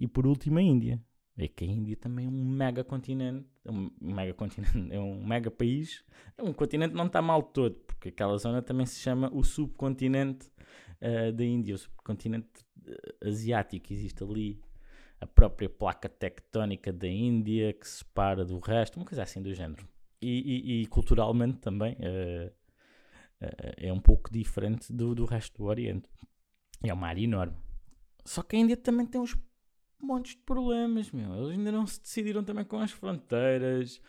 E 0.00 0.08
por 0.08 0.26
último, 0.26 0.58
a 0.58 0.62
Índia. 0.62 0.98
é 1.36 1.46
que 1.46 1.64
a 1.64 1.66
Índia 1.66 1.98
também 1.98 2.24
é 2.24 2.28
um 2.30 2.44
mega 2.46 2.82
continente, 2.82 3.46
é 3.62 3.70
um 3.70 3.90
mega 4.00 4.32
continente, 4.32 4.72
é 4.90 4.98
um 4.98 5.22
mega 5.22 5.50
país, 5.50 6.02
é 6.38 6.42
um 6.42 6.54
continente 6.54 6.94
não 6.94 7.08
está 7.08 7.20
mal 7.20 7.42
todo, 7.42 7.74
porque 7.86 8.08
aquela 8.08 8.38
zona 8.38 8.62
também 8.62 8.86
se 8.86 8.98
chama 8.98 9.30
o 9.34 9.44
subcontinente 9.44 10.48
uh, 11.02 11.30
da 11.30 11.44
Índia, 11.44 11.74
o 11.74 11.78
subcontinente 11.78 12.48
uh, 12.88 13.28
asiático, 13.28 13.92
existe 13.92 14.24
ali 14.24 14.62
a 15.20 15.26
própria 15.26 15.68
placa 15.68 16.08
tectónica 16.08 16.92
da 16.92 17.08
Índia 17.08 17.72
que 17.72 17.86
se 17.86 17.98
separa 17.98 18.44
do 18.44 18.58
resto, 18.58 18.96
uma 18.96 19.06
coisa 19.06 19.22
assim 19.22 19.42
do 19.42 19.54
género. 19.54 19.88
E, 20.20 20.80
e, 20.80 20.82
e 20.82 20.86
culturalmente 20.86 21.58
também 21.58 21.94
uh, 21.94 22.52
é 23.76 23.92
um 23.92 24.00
pouco 24.00 24.30
diferente 24.32 24.92
do, 24.92 25.14
do 25.14 25.24
resto 25.24 25.58
do 25.58 25.64
Oriente. 25.64 26.08
É 26.82 26.92
uma 26.92 27.08
área 27.08 27.22
enorme. 27.22 27.56
Só 28.24 28.42
que 28.42 28.56
a 28.56 28.58
Índia 28.58 28.76
também 28.76 29.06
tem 29.06 29.20
uns 29.20 29.36
montes 30.00 30.32
de 30.32 30.42
problemas, 30.42 31.10
meu. 31.10 31.34
Eles 31.36 31.58
ainda 31.58 31.72
não 31.72 31.86
se 31.86 32.00
decidiram 32.00 32.44
também 32.44 32.64
com 32.64 32.78
as 32.78 32.90
fronteiras, 32.90 34.00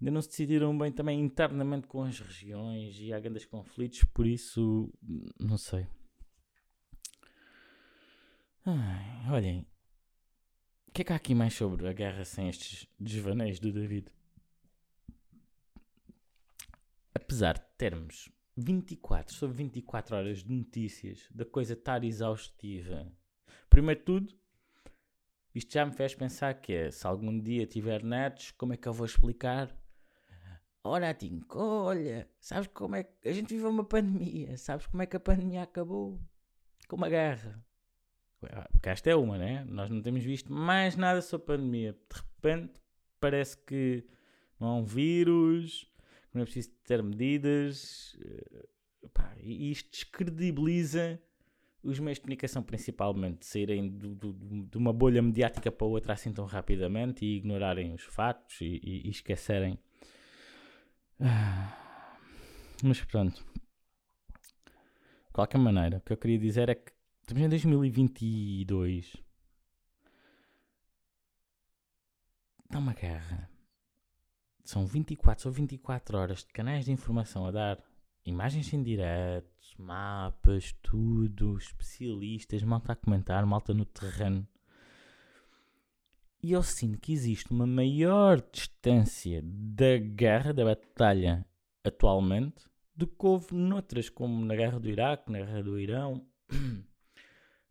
ainda 0.00 0.10
não 0.10 0.22
se 0.22 0.28
decidiram 0.28 0.76
bem 0.76 0.92
também 0.92 1.20
internamente 1.20 1.86
com 1.86 2.02
as 2.02 2.18
regiões 2.18 2.98
e 2.98 3.12
há 3.12 3.20
grandes 3.20 3.46
conflitos, 3.46 4.04
por 4.04 4.26
isso, 4.26 4.92
não 5.38 5.56
sei. 5.56 5.86
Ai, 8.64 9.30
olhem, 9.30 9.66
o 10.92 10.94
que 10.94 11.00
é 11.00 11.04
que 11.06 11.12
há 11.14 11.16
aqui 11.16 11.34
mais 11.34 11.54
sobre 11.54 11.88
a 11.88 11.92
guerra 11.94 12.22
sem 12.22 12.50
estes 12.50 12.86
desvaneios 13.00 13.58
do 13.58 13.72
David? 13.72 14.08
Apesar 17.14 17.54
de 17.54 17.64
termos 17.78 18.30
24 18.58 19.34
sobre 19.34 19.56
24 19.56 20.16
horas 20.16 20.44
de 20.44 20.52
notícias, 20.52 21.26
da 21.30 21.46
coisa 21.46 21.72
estar 21.72 22.04
exaustiva, 22.04 23.10
primeiro 23.70 24.00
de 24.00 24.04
tudo, 24.04 24.34
isto 25.54 25.72
já 25.72 25.86
me 25.86 25.92
fez 25.92 26.14
pensar 26.14 26.52
que 26.60 26.74
é, 26.74 26.90
se 26.90 27.06
algum 27.06 27.40
dia 27.40 27.66
tiver 27.66 28.04
netos, 28.04 28.50
como 28.50 28.74
é 28.74 28.76
que 28.76 28.86
eu 28.86 28.92
vou 28.92 29.06
explicar? 29.06 29.74
Ora, 30.84 31.14
Tinko, 31.14 31.58
olha, 31.58 32.28
sabes 32.38 32.68
como 32.68 32.96
é 32.96 33.04
que 33.04 33.30
a 33.30 33.32
gente 33.32 33.54
viveu 33.54 33.70
uma 33.70 33.84
pandemia? 33.84 34.58
Sabes 34.58 34.86
como 34.88 35.02
é 35.02 35.06
que 35.06 35.16
a 35.16 35.20
pandemia 35.20 35.62
acabou? 35.62 36.20
Com 36.86 36.96
uma 36.96 37.08
guerra. 37.08 37.64
Porque 38.72 38.88
esta 38.88 39.10
é 39.10 39.16
uma, 39.16 39.38
né? 39.38 39.64
Nós 39.68 39.90
não 39.90 40.02
temos 40.02 40.22
visto 40.22 40.52
mais 40.52 40.96
nada 40.96 41.22
sobre 41.22 41.44
a 41.44 41.56
pandemia. 41.56 41.92
De 41.92 42.16
repente, 42.16 42.72
parece 43.20 43.56
que 43.56 44.04
não 44.58 44.68
há 44.68 44.76
um 44.76 44.84
vírus, 44.84 45.90
não 46.34 46.42
é 46.42 46.44
preciso 46.44 46.70
ter 46.84 47.02
medidas. 47.02 48.16
Eh, 48.24 48.68
e 49.40 49.70
isto 49.70 49.90
descredibiliza 49.90 51.20
os 51.82 51.98
meios 51.98 52.18
de 52.18 52.22
comunicação, 52.22 52.62
principalmente, 52.62 53.44
saírem 53.44 53.88
do, 53.88 54.14
do, 54.14 54.32
de 54.32 54.78
uma 54.78 54.92
bolha 54.92 55.20
mediática 55.20 55.70
para 55.70 55.86
outra 55.86 56.12
assim 56.12 56.32
tão 56.32 56.44
rapidamente 56.44 57.24
e 57.24 57.36
ignorarem 57.36 57.92
os 57.92 58.02
factos 58.02 58.60
e, 58.60 58.80
e, 58.82 59.06
e 59.08 59.10
esquecerem. 59.10 59.78
Ah, 61.20 62.16
mas 62.82 63.00
pronto. 63.04 63.44
De 65.26 65.32
qualquer 65.32 65.58
maneira, 65.58 65.98
o 65.98 66.00
que 66.00 66.12
eu 66.12 66.16
queria 66.16 66.38
dizer 66.38 66.68
é 66.68 66.74
que 66.74 66.92
estamos 67.22 67.42
em 67.42 67.48
2022. 67.48 69.16
Está 72.64 72.78
uma 72.78 72.92
guerra. 72.92 73.48
São 74.64 74.86
24 74.86 75.48
ou 75.48 75.54
24 75.54 76.18
horas 76.18 76.40
de 76.40 76.52
canais 76.52 76.84
de 76.84 76.92
informação 76.92 77.46
a 77.46 77.50
dar 77.50 77.82
imagens 78.24 78.72
em 78.72 78.82
direto, 78.82 79.46
mapas, 79.78 80.74
tudo, 80.82 81.56
especialistas, 81.56 82.62
malta 82.62 82.92
a 82.92 82.96
comentar, 82.96 83.44
malta 83.46 83.72
no 83.72 83.84
terreno. 83.84 84.46
E 86.42 86.52
eu 86.52 86.62
sinto 86.62 86.98
que 86.98 87.12
existe 87.12 87.52
uma 87.52 87.66
maior 87.66 88.42
distância 88.52 89.40
da 89.44 89.96
guerra, 89.98 90.52
da 90.52 90.64
batalha 90.64 91.46
atualmente, 91.84 92.68
do 92.96 93.06
que 93.06 93.26
houve 93.26 93.54
noutras, 93.54 94.08
como 94.08 94.44
na 94.44 94.56
guerra 94.56 94.80
do 94.80 94.88
Iraque, 94.88 95.30
na 95.30 95.38
guerra 95.38 95.62
do 95.62 95.78
Irão, 95.78 96.26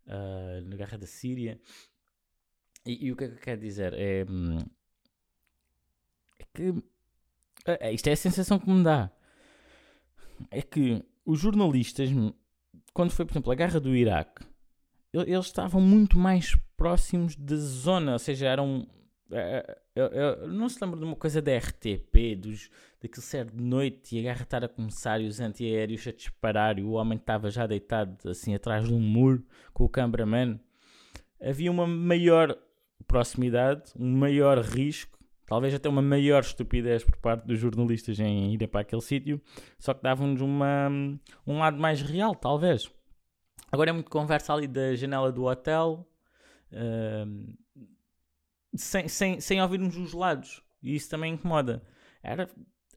uh, 0.06 0.68
na 0.68 0.76
guerra 0.76 0.98
da 0.98 1.06
Síria. 1.06 1.60
E, 2.84 3.06
e, 3.06 3.12
o 3.12 3.16
que 3.16 3.24
é 3.24 3.28
que 3.28 3.34
eu 3.34 3.38
quero 3.38 3.60
dizer? 3.60 3.94
É, 3.94 4.24
hum, 4.28 4.58
é 6.38 6.44
que 6.52 6.82
é, 7.64 7.92
isto 7.92 8.08
é 8.08 8.12
a 8.12 8.16
sensação 8.16 8.58
que 8.58 8.68
me 8.68 8.82
dá. 8.82 9.10
É 10.50 10.62
que 10.62 11.04
os 11.24 11.38
jornalistas, 11.38 12.10
quando 12.92 13.12
foi, 13.12 13.24
por 13.24 13.32
exemplo, 13.32 13.52
a 13.52 13.54
guerra 13.54 13.78
do 13.78 13.94
Iraque, 13.94 14.44
eles 15.12 15.46
estavam 15.46 15.80
muito 15.80 16.18
mais 16.18 16.56
próximos 16.76 17.36
da 17.36 17.56
zona, 17.56 18.14
ou 18.14 18.18
seja, 18.18 18.46
eram. 18.46 18.86
Eu, 19.94 20.06
eu, 20.06 20.48
não 20.48 20.68
se 20.68 20.82
lembra 20.82 20.98
de 20.98 21.04
uma 21.04 21.16
coisa 21.16 21.40
da 21.40 21.56
RTP, 21.56 22.36
dos, 22.36 22.70
daquele 23.00 23.22
ser 23.22 23.46
de 23.50 23.62
noite 23.62 24.16
e 24.16 24.18
a 24.20 24.22
guerra 24.22 24.42
estar 24.42 24.64
a 24.64 24.68
começar 24.68 25.20
e 25.20 25.26
os 25.26 25.40
antiaéreos 25.40 26.06
a 26.06 26.12
disparar 26.12 26.78
e 26.78 26.82
o 26.82 26.92
homem 26.92 27.18
estava 27.18 27.50
já 27.50 27.66
deitado 27.66 28.28
assim 28.28 28.54
atrás 28.54 28.86
de 28.86 28.92
um 28.92 29.00
muro 29.00 29.44
com 29.72 29.84
o 29.84 29.88
cameraman. 29.88 30.58
Havia 31.40 31.70
uma 31.70 31.86
maior 31.86 32.56
proximidade, 33.06 33.92
um 33.98 34.16
maior 34.16 34.58
risco 34.58 35.12
Talvez 35.52 35.74
até 35.74 35.86
uma 35.86 36.00
maior 36.00 36.40
estupidez 36.40 37.04
por 37.04 37.14
parte 37.16 37.46
dos 37.46 37.58
jornalistas 37.58 38.18
em 38.18 38.54
irem 38.54 38.66
para 38.66 38.80
aquele 38.80 39.02
sítio, 39.02 39.38
só 39.78 39.92
que 39.92 40.02
davam-nos 40.02 40.40
um 40.40 41.58
lado 41.58 41.78
mais 41.78 42.00
real, 42.00 42.34
talvez. 42.34 42.90
Agora 43.70 43.90
é 43.90 43.92
muito 43.92 44.10
conversa 44.10 44.54
ali 44.54 44.66
da 44.66 44.94
janela 44.94 45.30
do 45.30 45.44
hotel, 45.44 46.08
uh, 46.72 47.54
sem, 48.74 49.08
sem, 49.08 49.40
sem 49.40 49.60
ouvirmos 49.60 49.96
os 49.96 50.12
lados, 50.12 50.62
e 50.82 50.94
isso 50.94 51.10
também 51.10 51.34
incomoda. 51.34 51.82
Era, 52.22 52.48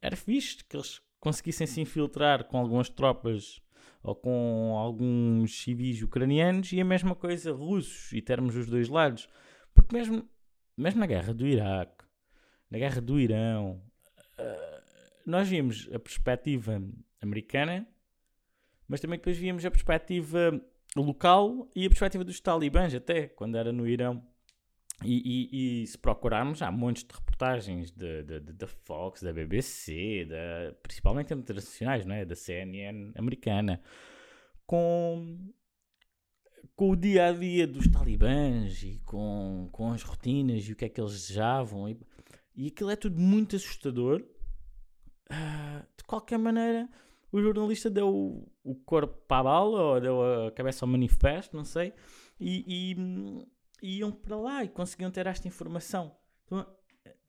era 0.01 0.15
fixe 0.15 0.63
que 0.63 0.75
eles 0.75 1.01
conseguissem 1.20 1.65
se 1.65 1.82
infiltrar 1.82 2.46
com 2.46 2.58
algumas 2.58 2.89
tropas 2.89 3.62
ou 4.03 4.15
com 4.15 4.75
alguns 4.77 5.63
civis 5.63 6.01
ucranianos 6.01 6.72
e 6.72 6.79
a 6.79 6.86
mesma 6.86 7.15
coisa 7.15 7.51
russos 7.51 8.12
e 8.13 8.22
termos 8.22 8.55
os 8.55 8.67
dois 8.67 8.88
lados. 8.88 9.27
Porque 9.74 9.96
mesmo, 9.96 10.29
mesmo 10.77 11.00
na 11.00 11.08
guerra 11.08 11.34
do 11.34 11.48
Iraque, 11.48 12.05
na 12.70 12.77
guerra 12.77 13.01
do 13.01 13.20
Irão, 13.20 13.82
uh, 14.39 14.82
nós 15.25 15.50
vimos 15.50 15.89
a 15.91 16.00
perspectiva 16.00 16.82
americana, 17.20 17.88
mas 18.88 19.01
também 19.01 19.17
depois 19.17 19.38
víamos 19.38 19.65
a 19.65 19.72
perspectiva 19.72 20.62
local 20.96 21.67
e 21.75 21.86
a 21.86 21.89
perspectiva 21.89 22.24
dos 22.24 22.39
talibãs, 22.39 22.94
até 22.94 23.27
quando 23.27 23.58
era 23.58 23.72
no 23.72 23.88
Irão. 23.88 24.24
E, 25.04 25.50
e, 25.52 25.84
e 25.84 25.88
se 25.88 25.98
procurarmos, 25.98 26.62
há 26.62 26.72
montes 26.72 27.04
de 27.04 27.14
reportagens 27.14 27.92
da 27.92 28.68
Fox, 28.86 29.22
da 29.22 29.34
BBC, 29.34 30.25
da, 30.25 30.74
principalmente 30.82 31.34
internacionais, 31.34 32.06
não 32.06 32.16
é? 32.16 32.24
da 32.24 32.36
CNN 32.36 33.12
americana, 33.16 33.82
com, 34.66 35.38
com 36.75 36.92
o 36.92 36.96
dia 36.96 37.28
a 37.28 37.32
dia 37.34 37.68
dos 37.68 37.88
talibãs 37.88 38.84
e 38.84 39.02
com, 39.06 39.68
com 39.72 39.92
as 39.92 40.02
rotinas 40.02 40.64
e 40.64 40.72
o 40.72 40.75
que 40.75 40.86
é 40.86 40.90
que 40.90 41.02
eles 41.02 41.12
desejavam. 41.12 41.90
E, 41.90 42.00
e 42.56 42.68
aquilo 42.68 42.90
é 42.90 42.96
tudo 42.96 43.20
muito 43.20 43.56
assustador. 43.56 44.24
Uh, 45.30 45.86
de 45.98 46.04
qualquer 46.06 46.38
maneira, 46.38 46.88
o 47.32 47.42
jornalista 47.42 47.90
deu 47.90 48.48
o, 48.64 48.75
corpo 48.86 49.18
para 49.28 49.40
a 49.40 49.44
bala, 49.44 49.82
ou 49.82 50.00
deu 50.00 50.48
a 50.48 50.52
cabeça 50.52 50.86
ao 50.86 50.90
manifesto, 50.90 51.58
não 51.58 51.66
sei, 51.66 51.92
e, 52.40 52.96
e 53.86 54.00
iam 54.00 54.12
para 54.12 54.36
lá 54.36 54.63
e 54.63 54.68
conseguiam 54.68 55.12
ter 55.12 55.27
esta 55.27 55.48
informação. 55.48 56.18
Então, 56.44 56.60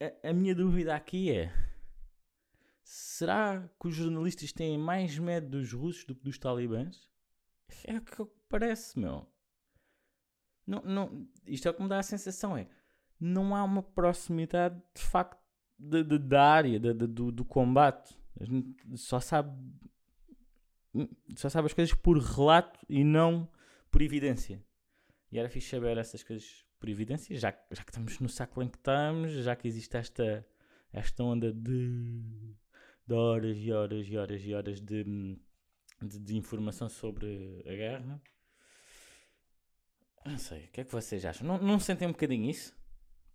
a, 0.01 0.29
a 0.29 0.33
minha 0.33 0.55
dúvida 0.55 0.95
aqui 0.95 1.31
é: 1.31 1.53
será 2.83 3.69
que 3.79 3.87
os 3.87 3.93
jornalistas 3.93 4.51
têm 4.51 4.75
mais 4.75 5.19
medo 5.19 5.49
dos 5.49 5.71
russos 5.71 6.03
do 6.05 6.15
que 6.15 6.23
dos 6.23 6.39
talibãs? 6.39 7.07
É 7.83 7.97
o 7.97 8.01
que 8.01 8.25
parece, 8.49 8.97
meu. 8.97 9.27
Não, 10.65 10.81
não, 10.81 11.27
isto 11.45 11.67
é 11.67 11.71
o 11.71 11.73
que 11.75 11.83
me 11.83 11.89
dá 11.89 11.99
a 11.99 12.03
sensação: 12.03 12.57
é 12.57 12.67
não 13.19 13.55
há 13.55 13.63
uma 13.63 13.83
proximidade 13.83 14.81
de 14.95 15.01
facto 15.03 15.39
de, 15.77 16.03
de, 16.03 16.17
da 16.17 16.43
área 16.43 16.79
de, 16.79 16.93
do, 16.93 17.31
do 17.31 17.45
combate. 17.45 18.17
A 18.39 18.45
gente 18.45 18.97
só 18.97 19.19
sabe 19.19 19.55
só 21.35 21.49
sabe 21.49 21.67
as 21.67 21.73
coisas 21.73 21.93
por 21.93 22.17
relato 22.17 22.79
e 22.89 23.03
não 23.03 23.47
por 23.91 24.01
evidência. 24.01 24.65
E 25.31 25.39
era 25.39 25.49
fixe 25.49 25.69
saber 25.69 25.97
essas 25.97 26.23
coisas 26.23 26.65
por 26.79 26.89
evidência, 26.89 27.35
já, 27.35 27.51
já 27.71 27.83
que 27.83 27.89
estamos 27.89 28.19
no 28.19 28.29
século 28.29 28.65
em 28.65 28.69
que 28.69 28.77
estamos, 28.77 29.31
já 29.31 29.55
que 29.55 29.67
existe 29.67 29.97
esta, 29.97 30.45
esta 30.93 31.23
onda 31.23 31.51
de, 31.51 32.55
de 33.05 33.13
horas 33.13 33.57
e 33.57 33.71
horas 33.71 34.07
e 34.07 34.17
horas 34.17 34.41
e 34.43 34.53
horas 34.53 34.79
de, 34.79 35.03
de, 36.01 36.19
de 36.19 36.37
informação 36.37 36.87
sobre 36.87 37.63
a 37.65 37.71
guerra. 37.71 38.21
Não 40.25 40.37
sei, 40.37 40.65
o 40.65 40.71
que 40.71 40.81
é 40.81 40.83
que 40.83 40.91
vocês 40.91 41.25
acham? 41.25 41.47
Não, 41.47 41.57
não 41.57 41.79
sentem 41.79 42.07
um 42.07 42.11
bocadinho 42.11 42.49
isso? 42.49 42.77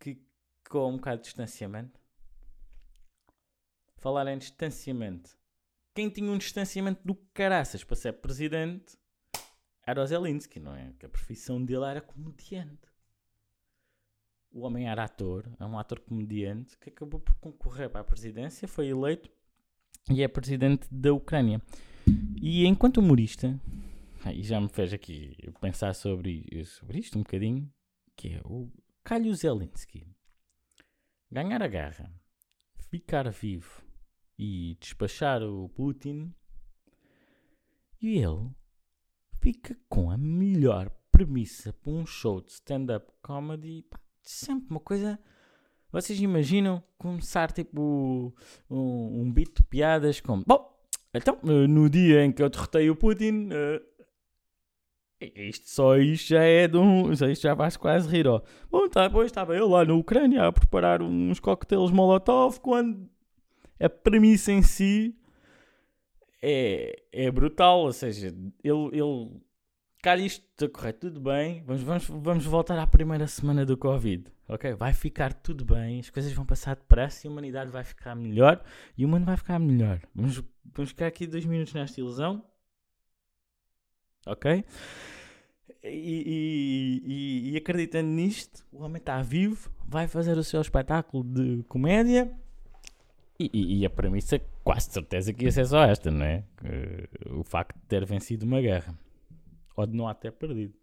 que 0.02 0.20
com 0.68 0.90
um 0.90 0.96
bocado 0.96 1.18
de 1.18 1.24
distanciamento. 1.24 2.00
Falar 3.96 4.26
em 4.26 4.38
distanciamento. 4.38 5.38
Quem 5.94 6.10
tinha 6.10 6.30
um 6.30 6.38
distanciamento 6.38 7.00
do 7.04 7.14
caraças 7.32 7.84
para 7.84 7.94
ser 7.94 8.14
presidente 8.14 8.96
era 9.86 10.02
o 10.02 10.06
Zelensky, 10.06 10.60
não 10.60 10.74
é? 10.74 10.92
Que 10.98 11.06
a 11.06 11.08
profissão 11.08 11.62
dele 11.64 11.84
era 11.84 12.00
comediante. 12.00 12.90
o 14.52 14.60
homem 14.60 14.88
era 14.88 15.04
ator, 15.04 15.50
é 15.58 15.64
um 15.64 15.78
ator 15.78 15.98
comediante 16.00 16.76
que 16.78 16.90
acabou 16.90 17.18
por 17.18 17.34
concorrer 17.36 17.88
para 17.88 18.02
a 18.02 18.04
presidência, 18.04 18.68
foi 18.68 18.88
eleito 18.88 19.30
e 20.10 20.22
é 20.22 20.28
presidente 20.28 20.86
da 20.90 21.12
Ucrânia. 21.12 21.60
E 22.40 22.66
enquanto 22.66 22.98
humorista, 22.98 23.58
aí 24.24 24.42
já 24.42 24.60
me 24.60 24.68
fez 24.68 24.92
aqui 24.92 25.36
pensar 25.60 25.94
sobre, 25.94 26.44
sobre 26.66 26.98
isto 26.98 27.18
um 27.18 27.22
bocadinho, 27.22 27.72
que 28.16 28.34
é 28.34 28.40
o 28.44 28.70
Kalyu 29.02 29.34
Zelensky. 29.34 30.06
Ganhar 31.30 31.62
a 31.62 31.68
guerra, 31.68 32.12
ficar 32.90 33.30
vivo 33.30 33.82
e 34.38 34.76
despachar 34.78 35.42
o 35.42 35.68
Putin, 35.70 36.34
e 38.00 38.18
ele 38.18 38.50
fica 39.42 39.76
com 39.88 40.10
a 40.10 40.16
melhor 40.16 40.88
premissa 41.10 41.72
para 41.72 41.92
um 41.92 42.06
show 42.06 42.40
de 42.40 42.52
stand-up 42.52 43.06
comedy. 43.20 43.82
Pá, 43.90 43.98
sempre 44.22 44.70
uma 44.70 44.80
coisa. 44.80 45.18
Vocês 45.90 46.20
imaginam 46.20 46.82
começar 46.96 47.50
tipo 47.50 48.32
um, 48.70 49.20
um 49.20 49.32
beat 49.32 49.54
de 49.56 49.62
piadas 49.64 50.20
como. 50.20 50.44
Bom, 50.46 50.72
então, 51.12 51.38
no 51.42 51.90
dia 51.90 52.24
em 52.24 52.32
que 52.32 52.42
eu 52.42 52.48
derrotei 52.48 52.88
o 52.88 52.96
Putin. 52.96 53.48
Uh, 53.48 53.92
isto, 55.20 55.68
só 55.68 55.96
isto 55.98 56.28
já 56.30 56.42
é 56.42 56.66
de 56.66 56.78
um. 56.78 57.12
Isto 57.12 57.42
já 57.42 57.54
vais 57.54 57.76
quase 57.76 58.08
rir, 58.08 58.26
ó. 58.26 58.40
Bom, 58.70 58.88
tá, 58.88 59.10
pois 59.10 59.26
estava 59.26 59.54
eu 59.56 59.68
lá 59.68 59.84
na 59.84 59.92
Ucrânia 59.92 60.46
a 60.46 60.52
preparar 60.52 61.02
uns 61.02 61.40
coquetéis 61.40 61.90
Molotov 61.90 62.60
quando 62.60 63.08
a 63.78 63.88
premissa 63.88 64.52
em 64.52 64.62
si 64.62 65.16
é, 66.42 67.02
é 67.12 67.30
brutal. 67.30 67.80
Ou 67.80 67.92
seja, 67.92 68.34
ele, 68.62 68.88
ele 68.92 69.40
Cara, 70.02 70.20
isto 70.20 70.44
está 70.50 70.68
correto, 70.68 71.08
tudo 71.08 71.20
bem. 71.20 71.62
Vamos, 71.64 71.82
vamos, 71.82 72.06
vamos 72.08 72.44
voltar 72.44 72.76
à 72.76 72.84
primeira 72.84 73.28
semana 73.28 73.64
do 73.64 73.76
Covid. 73.76 74.24
Ok? 74.48 74.74
Vai 74.74 74.92
ficar 74.92 75.32
tudo 75.32 75.64
bem, 75.64 76.00
as 76.00 76.10
coisas 76.10 76.32
vão 76.32 76.44
passar 76.44 76.74
depressa 76.74 77.24
e 77.24 77.28
a 77.28 77.30
humanidade 77.30 77.70
vai 77.70 77.84
ficar 77.84 78.16
melhor 78.16 78.60
e 78.98 79.04
o 79.04 79.08
mundo 79.08 79.24
vai 79.24 79.36
ficar 79.36 79.60
melhor. 79.60 80.00
Vamos, 80.12 80.42
vamos 80.74 80.90
ficar 80.90 81.06
aqui 81.06 81.24
dois 81.24 81.44
minutos 81.44 81.72
nesta 81.72 82.00
ilusão. 82.00 82.44
Ok? 84.26 84.64
E, 85.84 85.88
e, 85.88 87.02
e, 87.04 87.52
e 87.52 87.56
acreditando 87.56 88.08
nisto, 88.08 88.64
o 88.72 88.82
homem 88.82 88.98
está 88.98 89.22
vivo, 89.22 89.70
vai 89.86 90.08
fazer 90.08 90.36
o 90.36 90.42
seu 90.42 90.60
espetáculo 90.60 91.22
de 91.22 91.62
comédia. 91.68 92.36
E, 93.52 93.80
e, 93.80 93.86
a 93.86 93.90
premissa, 93.90 94.38
quase 94.62 94.90
certeza 94.90 95.32
que 95.32 95.44
ia 95.44 95.52
ser 95.52 95.66
só 95.66 95.84
esta, 95.84 96.10
não 96.10 96.24
é? 96.24 96.44
O 97.30 97.42
facto 97.42 97.74
de 97.76 97.86
ter 97.86 98.04
vencido 98.04 98.46
uma 98.46 98.60
guerra. 98.60 98.96
Ou 99.76 99.86
de 99.86 99.96
não 99.96 100.06
até 100.06 100.30
perdido. 100.30 100.74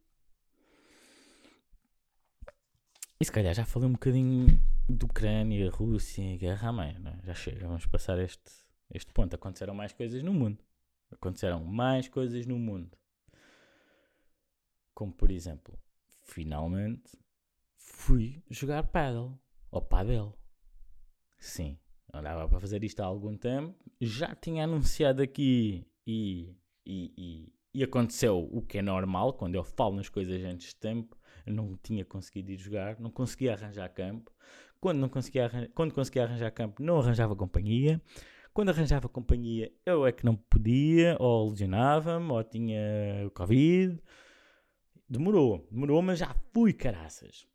E 3.19 3.25
se 3.25 3.31
calhar 3.31 3.53
já 3.53 3.65
falei 3.65 3.87
um 3.87 3.93
bocadinho 3.93 4.47
de 4.89 5.05
Ucrânia, 5.05 5.69
Rússia, 5.69 6.37
guerra 6.37 6.69
à 6.69 6.71
mãe, 6.71 6.97
é? 7.05 7.25
Já 7.25 7.33
chega, 7.33 7.67
vamos 7.67 7.85
passar 7.85 8.17
este, 8.17 8.51
este 8.91 9.11
ponto. 9.13 9.35
Aconteceram 9.35 9.73
mais 9.73 9.93
coisas 9.93 10.23
no 10.23 10.33
mundo. 10.33 10.63
Aconteceram 11.11 11.63
mais 11.63 12.07
coisas 12.07 12.45
no 12.45 12.57
mundo. 12.57 12.97
Como 14.93 15.11
por 15.11 15.31
exemplo, 15.31 15.77
finalmente 16.23 17.17
fui 17.77 18.41
jogar 18.49 18.83
paddle. 18.83 19.37
Ou 19.71 19.81
paddle. 19.81 20.33
Sim, 21.37 21.77
andava 22.13 22.47
para 22.47 22.59
fazer 22.59 22.83
isto 22.83 23.01
há 23.01 23.05
algum 23.05 23.37
tempo. 23.37 23.75
Já 24.01 24.35
tinha 24.35 24.63
anunciado 24.63 25.21
aqui 25.21 25.85
e, 26.05 26.55
e, 26.85 27.13
e 27.17 27.53
e 27.73 27.83
aconteceu 27.83 28.49
o 28.51 28.61
que 28.61 28.79
é 28.79 28.81
normal, 28.81 29.33
quando 29.33 29.55
eu 29.55 29.63
falo 29.63 29.95
nas 29.95 30.09
coisas 30.09 30.43
antes 30.43 30.69
de 30.69 30.75
tempo, 30.75 31.15
eu 31.45 31.53
não 31.53 31.77
tinha 31.83 32.03
conseguido 32.03 32.51
ir 32.51 32.57
jogar, 32.57 32.99
não 32.99 33.11
conseguia 33.11 33.53
arranjar 33.53 33.89
campo. 33.89 34.31
Quando, 34.79 34.99
não 34.99 35.09
conseguia, 35.09 35.45
arranjar, 35.45 35.69
quando 35.73 35.93
conseguia 35.93 36.23
arranjar 36.23 36.51
campo, 36.51 36.81
não 36.81 36.99
arranjava 36.99 37.35
companhia. 37.35 38.01
Quando 38.53 38.69
arranjava 38.69 39.07
companhia, 39.07 39.71
eu 39.85 40.05
é 40.05 40.11
que 40.11 40.25
não 40.25 40.35
podia, 40.35 41.15
ou 41.19 41.49
lesionava-me, 41.49 42.31
ou 42.31 42.43
tinha 42.43 43.29
Covid. 43.35 44.01
Demorou, 45.07 45.67
demorou, 45.71 46.01
mas 46.01 46.19
já 46.19 46.35
fui, 46.53 46.73
caraças. 46.73 47.47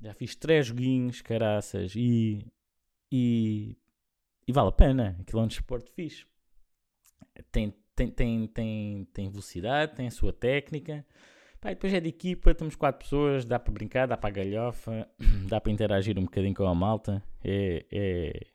Já 0.00 0.14
fiz 0.14 0.36
três 0.36 0.66
joguinhos, 0.66 1.22
caraças, 1.22 1.94
e, 1.96 2.46
e, 3.10 3.76
e 4.46 4.52
vale 4.52 4.68
a 4.68 4.72
pena. 4.72 5.16
Aquilo 5.20 5.40
é 5.40 5.44
um 5.44 5.48
desporto 5.48 5.90
fixe. 5.92 6.26
Tem 7.50 7.74
tem, 7.96 8.10
tem, 8.10 8.46
tem, 8.46 9.08
tem 9.12 9.30
velocidade, 9.30 9.96
tem 9.96 10.06
a 10.06 10.10
sua 10.10 10.32
técnica. 10.32 11.04
Pá, 11.58 11.70
depois 11.70 11.94
é 11.94 11.98
de 11.98 12.10
equipa, 12.10 12.54
temos 12.54 12.76
quatro 12.76 13.02
pessoas, 13.02 13.46
dá 13.46 13.58
para 13.58 13.72
brincar, 13.72 14.06
dá 14.06 14.16
para 14.16 14.30
galhofa, 14.30 15.08
dá 15.48 15.58
para 15.58 15.72
interagir 15.72 16.18
um 16.18 16.24
bocadinho 16.24 16.54
com 16.54 16.66
a 16.66 16.74
malta. 16.74 17.24
É, 17.42 17.86
é... 17.90 18.46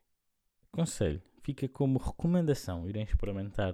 Conselho, 0.71 1.21
fica 1.43 1.67
como 1.67 1.97
recomendação, 1.97 2.87
irem 2.87 3.03
experimentar. 3.03 3.73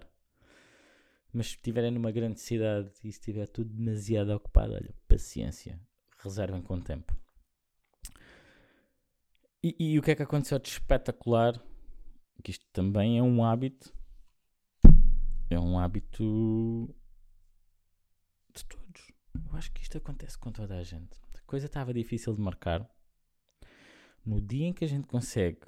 Mas 1.34 1.48
se 1.48 1.56
estiverem 1.56 1.92
numa 1.92 2.12
grande 2.12 2.40
cidade 2.40 2.90
e 3.04 3.12
se 3.12 3.20
estiver 3.20 3.48
tudo 3.48 3.70
demasiado 3.70 4.30
ocupado, 4.30 4.74
olha, 4.74 4.96
paciência, 5.08 5.78
reservem 6.24 6.62
com 6.62 6.80
tempo. 6.80 7.14
E, 9.62 9.76
e 9.78 10.00
o 10.00 10.02
que 10.02 10.12
é 10.12 10.16
que 10.16 10.24
aconteceu 10.24 10.58
de 10.58 10.70
espetacular? 10.70 11.62
Que 12.44 12.52
isto 12.52 12.66
também 12.72 13.18
é 13.18 13.24
um 13.24 13.44
hábito 13.44 13.94
é 15.50 15.60
um 15.60 15.80
hábito 15.80 16.94
de 18.54 18.66
todos. 18.66 19.12
Eu 19.34 19.58
acho 19.58 19.72
que 19.72 19.82
isto 19.82 19.98
acontece 19.98 20.38
com 20.38 20.52
toda 20.52 20.78
a 20.78 20.84
gente. 20.84 21.18
A 21.34 21.42
coisa 21.46 21.68
estava 21.68 21.94
difícil 21.94 22.34
de 22.36 22.42
marcar. 22.42 22.90
No 24.26 24.42
dia 24.42 24.68
em 24.68 24.74
que 24.74 24.84
a 24.84 24.88
gente 24.88 25.08
consegue 25.08 25.62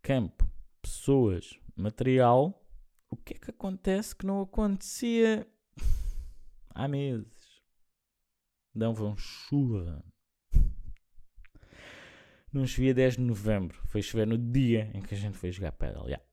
campo, 0.00 0.48
pessoas, 0.80 1.58
material, 1.74 2.64
o 3.10 3.16
que 3.16 3.34
é 3.34 3.38
que 3.38 3.50
acontece 3.50 4.14
que 4.14 4.26
não 4.26 4.40
acontecia 4.40 5.46
há 6.70 6.86
meses? 6.86 7.60
Dão-vão 8.72 9.16
chuva. 9.16 10.04
Não 12.56 12.66
chovia 12.66 12.94
10 12.94 13.16
de 13.16 13.20
novembro. 13.20 13.78
Foi 13.84 14.00
chover 14.00 14.26
no 14.26 14.38
dia 14.38 14.90
em 14.94 15.02
que 15.02 15.14
a 15.14 15.16
gente 15.16 15.36
foi 15.36 15.52
jogar 15.52 15.72
pedal. 15.72 16.06
Yeah. 16.06 16.24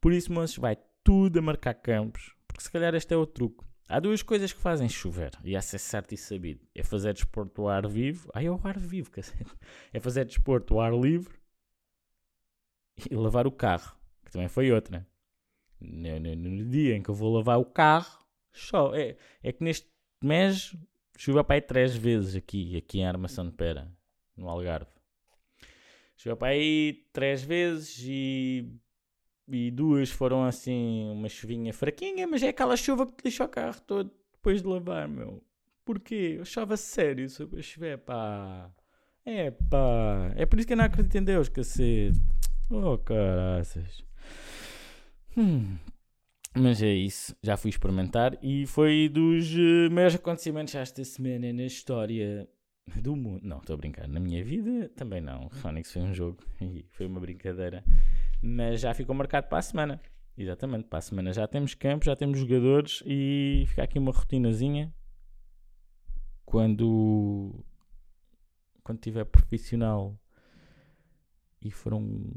Por 0.00 0.12
isso, 0.12 0.32
moços, 0.32 0.56
vai 0.56 0.76
tudo 1.04 1.38
a 1.38 1.42
marcar 1.42 1.74
campos, 1.74 2.34
porque 2.44 2.60
se 2.60 2.68
calhar 2.68 2.92
este 2.92 3.14
é 3.14 3.16
o 3.16 3.24
truque. 3.24 3.64
Há 3.88 4.00
duas 4.00 4.20
coisas 4.20 4.52
que 4.52 4.58
fazem 4.58 4.88
chover, 4.88 5.30
e 5.44 5.54
essa 5.54 5.76
é 5.76 5.78
certo 5.78 6.12
e 6.12 6.16
sabido. 6.16 6.66
É 6.74 6.82
fazer 6.82 7.14
desporto 7.14 7.62
ao 7.62 7.68
ar 7.68 7.86
vivo. 7.86 8.28
Ai, 8.34 8.46
é 8.46 8.50
o 8.50 8.58
ar 8.64 8.76
vivo, 8.80 9.12
cacete. 9.12 9.52
É 9.92 10.00
fazer 10.00 10.24
desporto 10.24 10.74
ao 10.74 10.80
ar 10.80 10.92
livre 10.92 11.38
e 13.08 13.14
lavar 13.14 13.46
o 13.46 13.52
carro, 13.52 13.96
que 14.24 14.32
também 14.32 14.48
foi 14.48 14.72
outra. 14.72 15.06
No, 15.80 16.18
no, 16.18 16.34
no 16.34 16.68
dia 16.68 16.96
em 16.96 17.02
que 17.02 17.10
eu 17.10 17.14
vou 17.14 17.32
lavar 17.32 17.60
o 17.60 17.64
carro, 17.64 18.26
só. 18.52 18.92
É, 18.92 19.16
é 19.40 19.52
que 19.52 19.62
neste 19.62 19.88
mês 20.20 20.74
choveu 21.16 21.44
para 21.44 21.54
aí 21.54 21.60
três 21.60 21.94
vezes 21.94 22.34
aqui, 22.34 22.76
aqui 22.76 22.98
em 22.98 23.06
Armação 23.06 23.46
de 23.46 23.52
Pera, 23.52 23.88
no 24.36 24.48
Algarve. 24.48 24.90
Choveu 26.22 26.36
para 26.36 26.52
aí 26.52 27.04
três 27.12 27.42
vezes 27.42 27.98
e 28.06 28.64
e 29.48 29.72
duas 29.72 30.08
foram 30.08 30.44
assim 30.44 31.10
uma 31.10 31.28
chuvinha 31.28 31.72
fraquinha, 31.72 32.28
mas 32.28 32.44
é 32.44 32.48
aquela 32.48 32.76
chuva 32.76 33.04
que 33.04 33.14
te 33.14 33.24
lixa 33.24 33.44
o 33.44 33.48
carro 33.48 33.80
todo 33.84 34.08
depois 34.32 34.62
de 34.62 34.68
lavar, 34.68 35.08
meu. 35.08 35.42
Porquê? 35.84 36.34
Eu 36.36 36.42
achava 36.42 36.76
sério 36.76 37.28
sobre 37.28 37.58
a 37.58 37.62
chover, 37.62 37.98
pá. 37.98 38.70
É 39.24 39.50
pá. 39.50 40.32
É 40.36 40.46
por 40.46 40.60
isso 40.60 40.68
que 40.68 40.74
eu 40.74 40.76
não 40.76 40.84
acredito 40.84 41.16
em 41.16 41.24
Deus, 41.24 41.48
cacete. 41.48 42.22
Oh, 42.70 42.96
caraças. 42.98 44.04
Hum. 45.36 45.76
Mas 46.54 46.80
é 46.82 46.92
isso, 46.92 47.34
já 47.42 47.56
fui 47.56 47.70
experimentar 47.70 48.38
e 48.40 48.64
foi 48.66 49.08
dos 49.08 49.52
uh, 49.54 50.14
acontecimentos 50.14 50.74
esta 50.76 51.02
semana 51.02 51.52
na 51.52 51.64
história 51.64 52.48
do 53.00 53.16
mundo. 53.16 53.40
Não, 53.44 53.58
estou 53.58 53.74
a 53.74 53.76
brincar. 53.76 54.08
Na 54.08 54.20
minha 54.20 54.44
vida 54.44 54.88
também 54.90 55.20
não. 55.20 55.48
Phonics 55.50 55.92
foi 55.92 56.02
um 56.02 56.14
jogo 56.14 56.38
e 56.60 56.84
foi 56.90 57.06
uma 57.06 57.20
brincadeira 57.20 57.84
mas 58.42 58.80
já 58.80 58.92
ficou 58.92 59.14
marcado 59.14 59.48
para 59.48 59.58
a 59.58 59.62
semana. 59.62 60.00
Exatamente, 60.36 60.88
para 60.88 60.98
a 60.98 61.02
semana 61.02 61.32
já 61.32 61.46
temos 61.46 61.74
campo, 61.74 62.04
já 62.04 62.16
temos 62.16 62.38
jogadores 62.38 63.02
e 63.06 63.64
fica 63.68 63.84
aqui 63.84 63.98
uma 63.98 64.10
rotinazinha. 64.10 64.92
Quando 66.44 67.64
quando 68.82 68.98
tiver 68.98 69.24
profissional 69.24 70.18
e 71.60 71.70
for 71.70 71.94
um, 71.94 72.32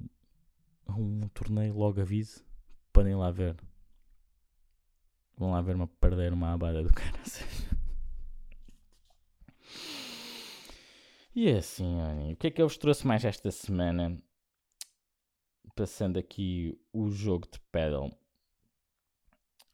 um 0.87 1.27
torneio, 1.29 1.75
logo 1.75 1.99
aviso. 1.99 2.45
Podem 2.93 3.15
lá 3.15 3.31
ver. 3.31 3.55
Vão 5.37 5.51
lá 5.51 5.61
ver-me 5.61 5.87
perder 5.99 6.31
uma 6.31 6.53
abada 6.53 6.83
do 6.83 6.89
cara. 6.93 7.19
E 11.35 11.49
é 11.49 11.57
assim, 11.57 12.31
o 12.31 12.35
que 12.35 12.47
é 12.47 12.51
que 12.51 12.61
eu 12.61 12.67
vos 12.67 12.77
trouxe 12.77 13.05
mais 13.05 13.23
esta 13.25 13.51
semana? 13.51 14.17
passando 15.75 16.17
aqui 16.17 16.79
o 16.93 17.09
jogo 17.09 17.47
de 17.51 17.59
pedal. 17.71 18.09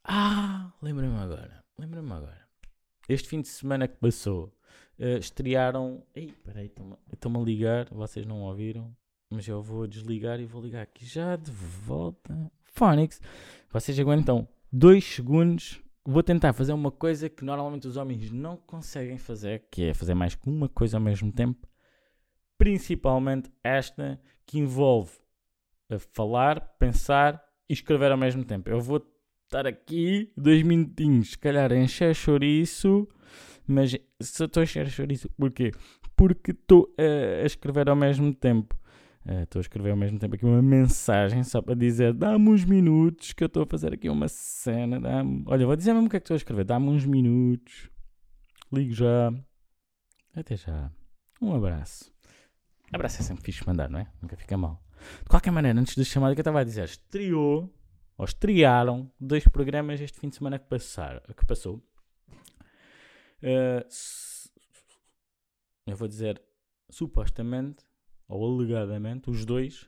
Ah, 0.04 0.72
lembra-me 0.82 1.16
agora. 1.16 1.64
Lembra-me 1.78 2.12
agora. 2.12 2.42
Este 3.08 3.28
fim 3.28 3.40
de 3.40 3.48
semana 3.48 3.86
que 3.86 3.96
passou, 3.96 4.52
uh, 4.98 5.18
estrearam. 5.18 6.04
Ei, 6.14 6.32
peraí, 6.44 6.70
estão-me 7.12 7.38
a 7.38 7.40
ligar, 7.40 7.88
vocês 7.90 8.26
não 8.26 8.42
ouviram, 8.42 8.94
mas 9.30 9.46
eu 9.46 9.62
vou 9.62 9.86
desligar 9.86 10.40
e 10.40 10.44
vou 10.44 10.60
ligar 10.60 10.82
aqui 10.82 11.06
já 11.06 11.36
de 11.36 11.50
volta. 11.50 12.50
Phonics, 12.64 13.20
vocês 13.70 13.98
aguentam 13.98 14.48
dois 14.72 15.04
segundos. 15.04 15.80
Vou 16.04 16.22
tentar 16.22 16.52
fazer 16.52 16.72
uma 16.72 16.90
coisa 16.90 17.28
que 17.28 17.44
normalmente 17.44 17.86
os 17.86 17.96
homens 17.96 18.30
não 18.32 18.56
conseguem 18.56 19.18
fazer, 19.18 19.66
que 19.70 19.84
é 19.84 19.94
fazer 19.94 20.14
mais 20.14 20.34
que 20.34 20.48
uma 20.48 20.68
coisa 20.68 20.96
ao 20.96 21.00
mesmo 21.00 21.30
tempo. 21.30 21.68
Principalmente 22.58 23.50
esta 23.62 24.20
que 24.44 24.58
envolve 24.58 25.12
falar, 26.12 26.60
pensar 26.78 27.40
e 27.68 27.72
escrever 27.72 28.10
ao 28.10 28.18
mesmo 28.18 28.44
tempo. 28.44 28.68
Eu 28.68 28.80
vou 28.80 29.00
estar 29.44 29.64
aqui 29.64 30.32
dois 30.36 30.62
minutinhos, 30.62 31.30
se 31.30 31.38
calhar 31.38 31.72
encher 31.72 32.14
chouriço, 32.14 33.06
mas 33.64 33.92
se 34.20 34.44
estou 34.44 34.60
a 34.60 34.64
encher 34.64 34.88
chouriço, 34.88 35.28
porquê? 35.38 35.70
Porque 36.16 36.50
estou 36.50 36.92
a 36.98 37.46
escrever 37.46 37.88
ao 37.88 37.96
mesmo 37.96 38.34
tempo. 38.34 38.76
Eh, 39.24 39.44
estou 39.44 39.60
a 39.60 39.62
escrever 39.62 39.90
ao 39.90 39.96
mesmo 39.96 40.18
tempo 40.18 40.34
aqui 40.34 40.44
uma 40.44 40.60
mensagem 40.60 41.44
só 41.44 41.62
para 41.62 41.76
dizer 41.76 42.12
dá-me 42.12 42.48
uns 42.48 42.64
minutos 42.64 43.32
que 43.32 43.44
eu 43.44 43.46
estou 43.46 43.62
a 43.62 43.66
fazer 43.66 43.92
aqui 43.92 44.08
uma 44.08 44.28
cena. 44.28 45.00
Olha, 45.46 45.66
vou 45.66 45.76
dizer 45.76 45.92
mesmo 45.92 46.08
o 46.08 46.10
que 46.10 46.16
é 46.16 46.20
que 46.20 46.24
estou 46.24 46.34
a 46.34 46.38
escrever. 46.38 46.64
Dá-me 46.64 46.88
uns 46.88 47.06
minutos. 47.06 47.88
Ligo 48.72 48.92
já. 48.92 49.32
Até 50.34 50.56
já. 50.56 50.90
Um 51.40 51.54
abraço. 51.54 52.12
Abraço 52.92 53.20
é 53.20 53.24
sempre 53.24 53.44
fixe 53.44 53.66
mandar, 53.66 53.88
não 53.88 54.00
é? 54.00 54.06
Nunca 54.20 54.36
fica 54.36 54.56
mal. 54.56 54.82
De 55.22 55.28
qualquer 55.28 55.50
maneira, 55.50 55.78
antes 55.78 55.94
de 55.94 56.04
chamar, 56.04 56.30
o 56.30 56.34
que 56.34 56.40
eu 56.40 56.42
estava 56.42 56.60
a 56.60 56.64
dizer, 56.64 56.84
estreou 56.84 57.72
ou 58.16 58.24
estrearam 58.24 59.10
dois 59.18 59.44
programas 59.48 60.00
este 60.00 60.18
fim 60.18 60.28
de 60.28 60.36
semana 60.36 60.58
que, 60.58 60.66
passar, 60.66 61.20
que 61.36 61.46
passou. 61.46 61.82
Uh, 63.42 63.84
eu 65.86 65.96
vou 65.96 66.06
dizer 66.06 66.40
supostamente 66.88 67.84
ou 68.28 68.44
alegadamente 68.44 69.30
os 69.30 69.44
dois 69.44 69.82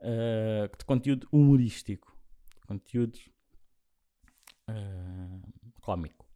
uh, 0.00 0.76
de 0.76 0.84
conteúdo 0.84 1.28
humorístico, 1.30 2.16
conteúdo 2.66 3.18
uh, 4.68 5.72
cómico. 5.80 6.26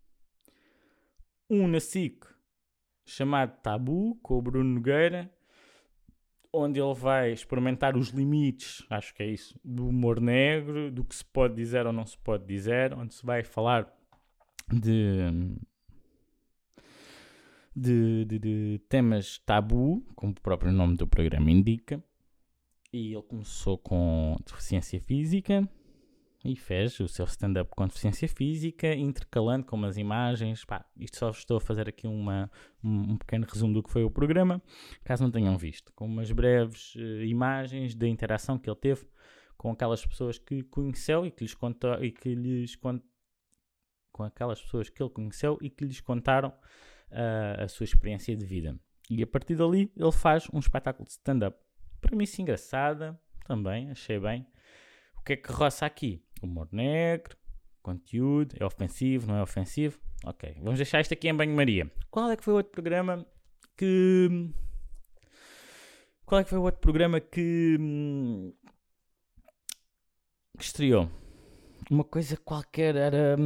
Um 1.49 1.67
na 1.67 1.81
SIC 1.81 2.25
chamado 3.05 3.61
Tabu 3.63 4.17
com 4.23 4.39
o 4.39 4.43
Bruno 4.43 4.75
Nogueira 4.75 5.33
onde 6.53 6.81
ele 6.81 6.95
vai 6.95 7.33
experimentar 7.33 7.97
os 7.97 8.09
limites, 8.09 8.85
acho 8.91 9.15
que 9.15 9.23
é 9.23 9.27
isso, 9.27 9.59
do 9.65 9.89
humor 9.89 10.21
negro, 10.21 10.91
do 10.91 11.05
que 11.05 11.15
se 11.15 11.25
pode 11.25 11.55
dizer 11.55 11.87
ou 11.87 11.93
não 11.93 12.05
se 12.05 12.19
pode 12.19 12.45
dizer, 12.45 12.93
onde 12.93 13.15
se 13.15 13.25
vai 13.25 13.45
falar 13.45 13.93
de, 14.73 15.31
de, 17.75 18.25
de, 18.25 18.39
de 18.39 18.81
temas 18.89 19.39
tabu, 19.39 20.05
como 20.15 20.33
o 20.33 20.41
próprio 20.41 20.73
nome 20.73 20.97
do 20.97 21.07
programa 21.07 21.51
indica. 21.51 22.03
E 22.93 23.13
ele 23.15 23.23
começou 23.23 23.79
com 23.79 24.37
deficiência 24.45 25.01
física, 25.01 25.69
e 26.45 26.57
fez 26.57 26.99
o 27.01 27.09
seu 27.09 27.27
stand-up 27.27 27.71
com 27.71 27.87
deficiência 27.87 28.27
física, 28.27 28.95
intercalando 28.95 29.67
com 29.67 29.77
umas 29.77 29.99
imagens. 29.99 30.65
Pá, 30.65 30.85
isto 30.97 31.19
só 31.19 31.31
estou 31.31 31.59
a 31.59 31.61
fazer 31.61 31.89
aqui 31.89 32.07
uma, 32.07 32.51
um, 32.83 33.17
pequeno 33.19 33.47
resumo 33.47 33.75
do 33.75 33.83
que 33.83 33.91
foi 33.91 34.05
o 34.05 34.11
programa, 34.11 34.63
caso 35.05 35.23
não 35.23 35.31
tenham 35.31 35.57
visto, 35.59 35.93
com 35.93 36.07
umas 36.07 36.33
breves 36.33 36.95
uh, 36.95 37.25
imagens 37.25 37.95
da 37.95 38.09
interação 38.09 38.59
que 38.59 38.71
ele 38.71 38.79
teve 38.79 39.07
com 39.57 39.71
aquelas 39.71 40.05
pessoas 40.05 40.39
que 40.39 40.63
conheceu 40.63 41.27
e 41.27 41.31
que 41.31 41.45
lhes 41.45 41.55
contou 41.55 42.03
e 42.03 42.11
que 42.11 42.35
lhes 42.35 42.75
cont... 42.77 43.03
com 44.11 44.23
aquelas 44.23 44.59
pessoas 44.63 44.89
que 44.89 45.03
ele 45.03 45.11
conheceu 45.11 45.59
e 45.61 45.69
que 45.69 45.85
lhes 45.85 46.01
contaram 46.01 46.51
uh, 47.13 47.65
a 47.65 47.69
sua 47.69 47.85
experiência 47.85 48.37
de 48.37 48.45
vida. 48.45 48.79
E 49.09 49.23
a 49.23 49.27
partir 49.27 49.57
dali 49.57 49.93
ele 49.97 50.13
faz 50.13 50.49
um 50.53 50.59
espetáculo 50.59 51.07
de 51.07 51.13
stand-up. 51.13 51.59
Para 52.01 52.17
mim, 52.17 52.27
se 52.27 52.41
engraçada, 52.41 53.19
também, 53.47 53.91
achei 53.91 54.19
bem. 54.19 54.47
O 55.17 55.23
que 55.23 55.33
é 55.33 55.37
que 55.37 55.51
roça 55.53 55.85
aqui? 55.85 56.25
Humor 56.43 56.69
negro, 56.73 57.37
conteúdo, 57.83 58.55
é 58.59 58.65
ofensivo, 58.65 59.27
não 59.27 59.37
é 59.37 59.43
ofensivo? 59.43 59.99
Ok, 60.25 60.55
vamos 60.63 60.79
deixar 60.79 61.01
isto 61.01 61.13
aqui 61.13 61.29
em 61.29 61.35
banho-maria. 61.35 61.91
Qual 62.11 62.31
é 62.31 62.37
que 62.37 62.45
foi 62.45 62.55
o 62.55 62.57
outro 62.59 62.73
programa 62.73 63.27
que. 63.77 64.51
Qual 66.25 66.41
é 66.41 66.45
que 66.45 66.51
foi 66.51 66.59
o 66.59 66.63
outro 66.63 66.81
programa 66.81 67.21
que. 67.21 67.77
que 70.57 70.65
estreou? 70.65 71.11
Uma 71.91 72.05
coisa 72.05 72.37
qualquer 72.37 72.95
era. 72.95 73.37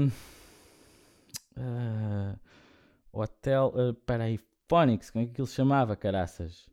Uh, 1.57 2.39
hotel. 3.21 3.73
Uh, 3.75 3.95
peraí, 3.95 4.39
Phonics, 4.69 5.11
como 5.11 5.23
é 5.23 5.27
que 5.27 5.33
aquilo 5.33 5.47
se 5.47 5.55
chamava, 5.55 5.97
caraças? 5.97 6.69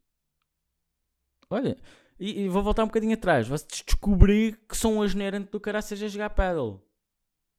Olha, 1.50 1.78
e, 2.20 2.44
e, 2.44 2.50
vou 2.50 2.64
voltar 2.64 2.84
um 2.84 2.88
bocadinho 2.88 3.14
atrás. 3.14 3.48
Vocês 3.48 3.84
descobri 3.86 4.56
que 4.70 4.78
são 4.78 4.96
um 4.96 5.02
asneirante 5.02 5.52
do 5.52 5.60
caraças 5.60 6.02
a 6.02 6.08
jogar 6.08 6.30
paddle. 6.30 6.82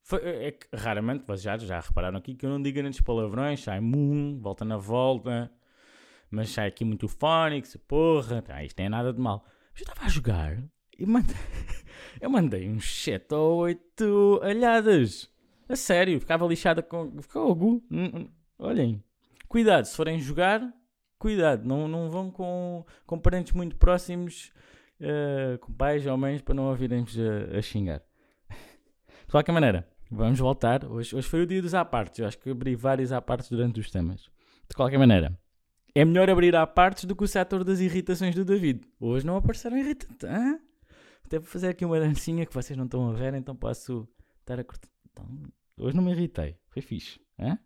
Foi, 0.03 0.21
é, 0.23 0.49
é 0.49 0.53
que, 0.53 0.67
raramente, 0.75 1.25
vocês 1.27 1.43
já, 1.43 1.59
já 1.59 1.81
repararam 1.81 2.19
aqui 2.19 2.35
que 2.35 2.47
eu 2.47 2.51
não 2.51 2.63
digo 2.63 2.79
grandes 2.79 3.01
palavrões. 3.01 3.63
Sai 3.63 3.81
moon, 3.81 4.39
volta 4.41 4.65
na 4.65 4.77
volta. 4.77 5.51
Mas 6.31 6.51
sai 6.51 6.69
aqui 6.69 6.85
muito 6.85 7.09
phonics, 7.09 7.77
porra. 7.87 8.43
Ah, 8.49 8.65
isto 8.65 8.79
nem 8.79 8.87
é 8.87 8.89
nada 8.89 9.13
de 9.13 9.21
mal. 9.21 9.45
Mas 9.73 9.83
eu 9.83 9.85
estava 9.85 10.07
a 10.07 10.09
jogar 10.09 10.63
e 10.99 11.07
mandei, 11.07 11.37
eu 12.21 12.31
mandei 12.31 12.69
uns 12.69 13.03
7 13.03 13.35
ou 13.35 13.59
8 13.59 14.41
alhadas. 14.43 15.31
A 15.69 15.77
sério, 15.77 16.21
ficava 16.21 16.47
lixada 16.47 16.83
com. 16.83 17.21
Fogo. 17.23 17.83
Olhem, 18.63 19.03
cuidado, 19.49 19.87
se 19.87 19.97
forem 19.97 20.21
jogar, 20.21 20.63
cuidado, 21.19 21.67
não, 21.67 21.89
não 21.89 22.09
vão 22.09 22.31
com, 22.31 22.87
com 23.05 23.19
parentes 23.19 23.53
muito 23.55 23.75
próximos, 23.75 24.53
uh, 25.01 25.59
com 25.59 25.73
pais 25.73 26.07
ou 26.07 26.17
mães, 26.17 26.41
para 26.41 26.55
não 26.55 26.69
ouvirem-vos 26.69 27.19
a, 27.19 27.59
a, 27.59 27.61
xingar. 27.61 28.01
De 29.27 29.33
qualquer 29.33 29.51
maneira, 29.51 29.85
vamos 30.09 30.39
voltar. 30.39 30.85
Hoje, 30.85 31.17
hoje 31.17 31.29
foi 31.29 31.43
o 31.43 31.47
dia 31.47 31.61
dos 31.61 31.75
apartes. 31.75 32.21
Eu 32.21 32.27
acho 32.29 32.39
que 32.39 32.51
abri 32.51 32.77
vários 32.77 33.11
apartes 33.11 33.49
durante 33.49 33.81
os 33.81 33.91
temas. 33.91 34.31
De 34.69 34.77
qualquer 34.77 34.99
maneira, 34.99 35.37
é 35.93 36.05
melhor 36.05 36.31
abrir 36.31 36.55
apartes 36.55 37.05
do 37.05 37.17
que 37.17 37.25
o 37.25 37.29
setor 37.29 37.65
das 37.65 37.81
irritações 37.81 38.33
do 38.33 38.45
David. 38.45 38.87
Hoje 39.01 39.27
não 39.27 39.37
apareceram 39.37 39.77
irritantes. 39.77 40.29
Até 41.27 41.41
vou 41.41 41.49
fazer 41.49 41.71
aqui 41.71 41.85
uma 41.85 41.99
dancinha 41.99 42.47
que 42.47 42.55
vocês 42.55 42.77
não 42.77 42.85
estão 42.85 43.11
a 43.11 43.13
ver, 43.13 43.35
então 43.35 43.57
posso 43.57 44.09
estar 44.39 44.61
a 44.61 44.63
cortar. 44.63 44.89
Então, 45.11 45.27
hoje 45.79 45.97
não 45.97 46.05
me 46.05 46.13
irritei. 46.13 46.57
Foi 46.69 46.81
fixe. 46.81 47.21
Hã? 47.37 47.59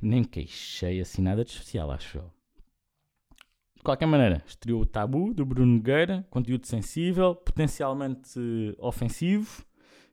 Nem 0.00 0.24
queixei 0.24 1.00
assim 1.00 1.22
nada 1.22 1.44
de 1.44 1.50
especial, 1.50 1.90
acho 1.90 2.18
eu. 2.18 2.30
De 3.76 3.82
qualquer 3.82 4.06
maneira, 4.06 4.42
estreou 4.46 4.82
o 4.82 4.86
Tabu 4.86 5.32
do 5.32 5.46
Bruno 5.46 5.76
Nogueira, 5.76 6.26
conteúdo 6.30 6.66
sensível, 6.66 7.34
potencialmente 7.34 8.40
ofensivo, 8.78 9.64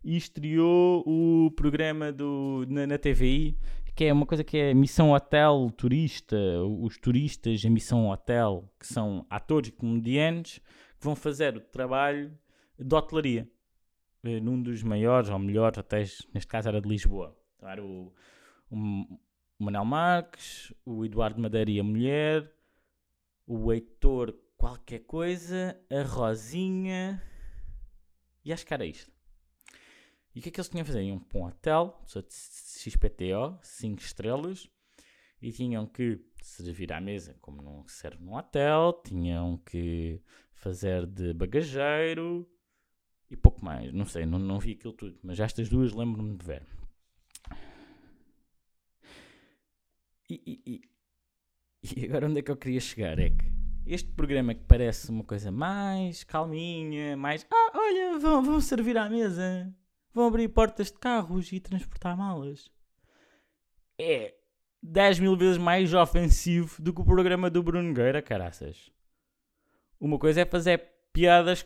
e 0.04 0.16
estreou 0.16 1.04
o 1.06 1.50
programa 1.52 2.12
do, 2.12 2.64
na, 2.70 2.86
na 2.86 2.98
TVI, 2.98 3.58
que 3.96 4.06
é 4.06 4.14
uma 4.14 4.26
coisa 4.26 4.44
que 4.44 4.58
é 4.58 4.74
Missão 4.74 5.14
Hotel 5.14 5.72
Turista, 5.76 6.38
os 6.64 6.98
turistas 6.98 7.64
em 7.64 7.70
Missão 7.70 8.10
Hotel, 8.10 8.70
que 8.80 8.86
são 8.86 9.26
atores 9.30 9.70
e 9.70 9.72
comediantes, 9.72 10.60
que 11.00 11.04
vão 11.04 11.16
fazer 11.16 11.56
o 11.58 11.62
trabalho 11.62 12.38
de 12.78 12.94
hotelaria, 12.94 13.50
eh, 14.24 14.40
num 14.40 14.62
dos 14.62 14.84
maiores 14.84 15.30
ou 15.30 15.40
melhores 15.40 15.78
hotéis, 15.78 16.22
neste 16.34 16.48
caso 16.48 16.68
era 16.68 16.82
de 16.82 16.90
Lisboa. 16.90 17.36
Era 17.64 17.84
o, 17.84 18.14
o 18.78 19.64
Manel 19.64 19.86
Marques, 19.86 20.74
o 20.86 21.06
Eduardo 21.06 21.42
Madeira 21.42 21.72
e 21.72 21.80
a 21.80 21.84
mulher, 21.84 22.52
o 23.48 23.72
Heitor 23.72 24.34
qualquer 24.58 25.00
coisa, 25.00 25.80
a 25.90 26.04
Rosinha 26.04 27.22
e 28.46 28.54
acho 28.54 28.66
que 28.66 28.74
era 28.74 28.86
isto. 28.86 29.12
E 30.36 30.40
o 30.40 30.42
que 30.42 30.50
é 30.50 30.52
que 30.52 30.60
eles 30.60 30.70
tinham 30.70 30.84
a 30.84 30.86
fazer? 30.86 31.02
Iam 31.02 31.20
para 31.20 31.40
um 31.40 31.46
hotel, 31.46 32.04
XPTO, 32.08 33.58
5 33.62 34.02
estrelas, 34.02 34.70
e 35.42 35.52
tinham 35.52 35.88
que 35.88 36.20
servir 36.42 36.94
à 36.94 37.02
mesa 37.02 37.36
como 37.42 37.62
não 37.62 37.88
serve 37.88 38.24
num 38.24 38.36
hotel, 38.36 39.02
tinham 39.04 39.58
que 39.58 40.22
fazer 40.54 41.08
de 41.08 41.34
bagageiro 41.34 42.48
e 43.30 43.36
pouco 43.36 43.64
mais. 43.64 43.92
Não 43.92 44.06
sei, 44.06 44.26
não, 44.26 44.38
não 44.38 44.60
vi 44.60 44.74
aquilo 44.74 44.94
tudo, 44.94 45.18
mas 45.24 45.40
estas 45.40 45.70
duas 45.70 45.94
lembro-me 45.94 46.38
de 46.38 46.46
ver. 46.46 46.68
E, 50.30 50.42
e, 50.66 50.82
e, 51.84 52.06
agora 52.06 52.28
onde 52.28 52.40
é 52.40 52.42
que 52.42 52.52
eu 52.52 52.58
queria 52.58 52.80
chegar? 52.80 53.20
É 53.20 53.30
que 53.30 53.46
este 53.86 54.10
programa 54.12 54.56
que 54.56 54.64
parece 54.64 55.10
uma 55.10 55.24
coisa 55.24 55.52
mais 55.52 56.24
calminha, 56.24 57.16
mais. 57.16 57.46
Ah, 57.52 57.72
olha, 57.76 58.18
vão, 58.18 58.44
vão 58.44 58.60
servir 58.60 58.98
à 58.98 59.08
mesa, 59.10 59.72
vão 60.14 60.28
abrir 60.28 60.48
portas 60.50 60.88
de 60.88 60.98
carros 60.98 61.52
e 61.52 61.60
transportar 61.60 62.18
malas. 62.18 62.72
É 63.98 64.34
10 64.82 65.20
mil 65.20 65.38
vezes 65.38 65.58
mais 65.58 65.94
ofensivo 65.94 66.82
do 66.82 66.94
que 66.94 67.02
o 67.02 67.06
programa 67.06 67.50
do 67.50 67.62
Bruno 67.62 67.94
Gueira, 67.94 68.22
caraças. 68.22 68.92
Uma 70.00 70.20
coisa 70.20 70.42
é 70.42 70.46
fazer 70.46 70.92
piadas 71.14 71.66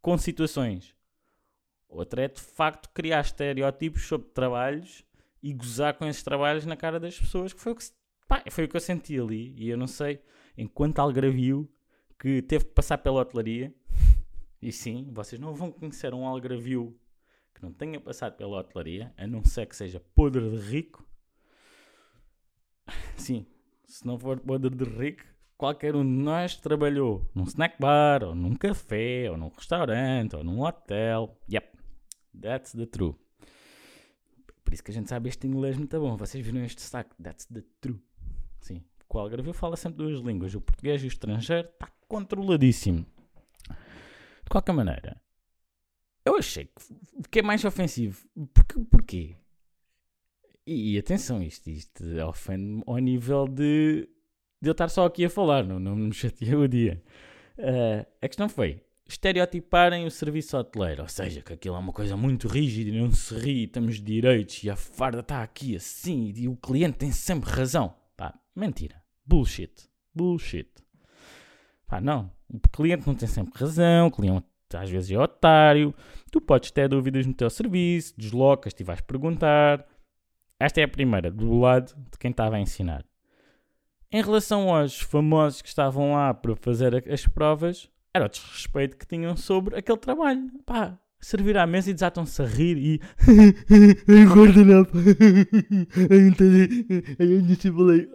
com 0.00 0.16
situações. 0.18 0.94
Outra 1.88 2.24
é 2.24 2.28
de 2.28 2.40
facto 2.40 2.88
criar 2.90 3.20
estereótipos 3.20 4.06
sobre 4.06 4.28
trabalhos 4.30 5.04
e 5.42 5.52
gozar 5.52 5.94
com 5.94 6.06
esses 6.06 6.22
trabalhos 6.22 6.64
na 6.64 6.76
cara 6.76 7.00
das 7.00 7.18
pessoas, 7.18 7.52
que 7.52 7.60
foi 7.60 7.72
o 7.72 7.76
que 7.76 7.84
Pá, 8.28 8.42
foi 8.50 8.64
o 8.64 8.68
que 8.68 8.76
eu 8.76 8.80
senti 8.80 9.18
ali. 9.18 9.54
E 9.58 9.68
eu 9.68 9.76
não 9.76 9.86
sei, 9.86 10.22
enquanto 10.56 11.00
algravio, 11.00 11.70
que 12.18 12.40
teve 12.40 12.64
que 12.64 12.70
passar 12.70 12.98
pela 12.98 13.20
hotelaria. 13.20 13.74
E 14.60 14.72
sim, 14.72 15.10
vocês 15.12 15.40
não 15.40 15.54
vão 15.54 15.70
conhecer 15.70 16.14
um 16.14 16.26
algravio 16.26 16.98
que 17.54 17.62
não 17.62 17.72
tenha 17.72 18.00
passado 18.00 18.36
pela 18.36 18.58
hotelaria, 18.58 19.12
a 19.18 19.26
não 19.26 19.44
ser 19.44 19.66
que 19.66 19.76
seja 19.76 20.00
podre 20.14 20.48
de 20.48 20.56
rico. 20.56 21.06
Sim, 23.16 23.46
se 23.84 24.06
não 24.06 24.18
for 24.18 24.40
podre 24.40 24.74
de 24.74 24.84
rico, 24.84 25.24
qualquer 25.58 25.94
um 25.94 26.02
de 26.02 26.22
nós 26.22 26.56
trabalhou 26.56 27.28
num 27.34 27.44
snack 27.44 27.76
bar, 27.78 28.24
ou 28.24 28.34
num 28.34 28.54
café, 28.54 29.30
ou 29.30 29.36
num 29.36 29.48
restaurante, 29.48 30.36
ou 30.36 30.42
num 30.42 30.62
hotel. 30.62 31.36
Yep, 31.50 31.76
that's 32.40 32.72
the 32.72 32.86
true. 32.86 33.21
Por 34.72 34.76
isso 34.76 34.84
que 34.84 34.90
a 34.90 34.94
gente 34.94 35.10
sabe 35.10 35.28
este 35.28 35.46
inglês 35.46 35.76
muito 35.76 36.00
bom. 36.00 36.16
Vocês 36.16 36.42
viram 36.42 36.64
este 36.64 36.78
destaque? 36.78 37.14
That's 37.22 37.44
the 37.44 37.62
true. 37.78 38.00
Sim, 38.58 38.82
o 39.06 39.18
Algarve 39.18 39.52
fala 39.52 39.76
sempre 39.76 39.98
duas 39.98 40.18
línguas, 40.24 40.54
o 40.54 40.62
português 40.62 41.02
e 41.02 41.04
o 41.04 41.08
estrangeiro. 41.08 41.68
Está 41.68 41.92
controladíssimo. 42.08 43.04
De 43.68 44.48
qualquer 44.48 44.72
maneira, 44.72 45.20
eu 46.24 46.38
achei 46.38 46.64
que, 46.64 47.28
que 47.30 47.38
é 47.40 47.42
mais 47.42 47.62
ofensivo. 47.66 48.26
Porquê? 48.54 48.84
porquê? 48.90 49.36
E, 50.66 50.94
e 50.94 50.98
atenção, 50.98 51.42
isto, 51.42 51.68
isto 51.68 52.02
ofende-me 52.26 52.82
ao 52.86 52.96
nível 52.96 53.46
de 53.46 54.08
de 54.58 54.70
eu 54.70 54.72
estar 54.72 54.88
só 54.88 55.04
aqui 55.04 55.26
a 55.26 55.28
falar, 55.28 55.64
não, 55.66 55.78
não 55.78 55.94
me 55.94 56.14
chateei 56.14 56.54
o 56.54 56.66
dia. 56.66 57.02
Uh, 57.58 58.06
a 58.22 58.26
questão 58.26 58.48
foi 58.48 58.82
estereotiparem 59.12 60.06
o 60.06 60.10
serviço 60.10 60.56
hoteleiro, 60.56 61.02
ou 61.02 61.08
seja, 61.08 61.42
que 61.42 61.52
aquilo 61.52 61.76
é 61.76 61.78
uma 61.78 61.92
coisa 61.92 62.16
muito 62.16 62.48
rígida 62.48 62.90
e 62.90 63.00
não 63.00 63.10
se 63.12 63.34
ri, 63.34 63.66
temos 63.66 64.00
direitos 64.00 64.62
e 64.64 64.70
a 64.70 64.76
farda 64.76 65.20
está 65.20 65.42
aqui 65.42 65.76
assim 65.76 66.32
e 66.36 66.48
o 66.48 66.56
cliente 66.56 66.98
tem 66.98 67.12
sempre 67.12 67.50
razão. 67.50 67.94
Pá, 68.16 68.34
mentira. 68.54 69.02
Bullshit. 69.24 69.88
Bullshit. 70.14 70.68
Pá, 71.86 72.00
não. 72.00 72.30
O 72.48 72.58
cliente 72.68 73.06
não 73.06 73.14
tem 73.14 73.28
sempre 73.28 73.58
razão, 73.58 74.08
o 74.08 74.10
cliente 74.10 74.46
às 74.74 74.88
vezes 74.88 75.10
é 75.10 75.18
otário, 75.18 75.94
tu 76.30 76.40
podes 76.40 76.70
ter 76.70 76.88
dúvidas 76.88 77.26
no 77.26 77.34
teu 77.34 77.50
serviço, 77.50 78.14
deslocas-te 78.16 78.80
e 78.80 78.84
vais 78.84 79.02
perguntar. 79.02 79.86
Esta 80.58 80.80
é 80.80 80.84
a 80.84 80.88
primeira, 80.88 81.30
do 81.30 81.58
lado 81.58 81.94
de 82.10 82.18
quem 82.18 82.30
estava 82.30 82.56
a 82.56 82.60
ensinar. 82.60 83.04
Em 84.10 84.22
relação 84.22 84.74
aos 84.74 85.00
famosos 85.00 85.60
que 85.60 85.68
estavam 85.68 86.12
lá 86.12 86.32
para 86.32 86.56
fazer 86.56 87.06
as 87.10 87.26
provas, 87.26 87.90
era 88.14 88.26
o 88.26 88.28
desrespeito 88.28 88.96
que 88.96 89.06
tinham 89.06 89.36
sobre 89.36 89.76
aquele 89.76 89.98
trabalho. 89.98 90.50
Pá, 90.64 90.98
servir 91.20 91.56
à 91.56 91.66
mesa 91.66 91.90
e 91.90 91.94
desatam-se 91.94 92.42
a 92.42 92.46
rir 92.46 92.76
e. 92.76 93.00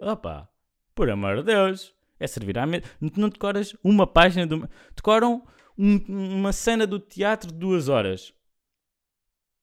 Opá, 0.00 0.48
por 0.94 1.10
amor 1.10 1.36
de 1.38 1.44
Deus! 1.44 1.94
É 2.20 2.26
servir 2.26 2.58
à 2.58 2.66
mesa. 2.66 2.84
Não 3.16 3.28
decoras 3.28 3.76
uma 3.82 4.06
página 4.06 4.46
do. 4.46 4.68
Decoram 4.94 5.44
um, 5.76 5.96
uma 6.38 6.52
cena 6.52 6.86
do 6.86 6.98
teatro 6.98 7.52
de 7.52 7.58
duas 7.58 7.88
horas. 7.88 8.32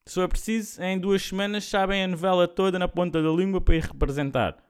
Se 0.07 0.21
é 0.21 0.27
preciso, 0.27 0.81
em 0.83 0.99
duas 0.99 1.23
semanas 1.23 1.65
sabem 1.65 2.03
a 2.03 2.07
novela 2.07 2.47
toda 2.47 2.77
na 2.77 2.87
ponta 2.87 3.21
da 3.23 3.29
língua 3.29 3.59
para 3.59 3.75
ir 3.75 3.83
representar 3.83 4.63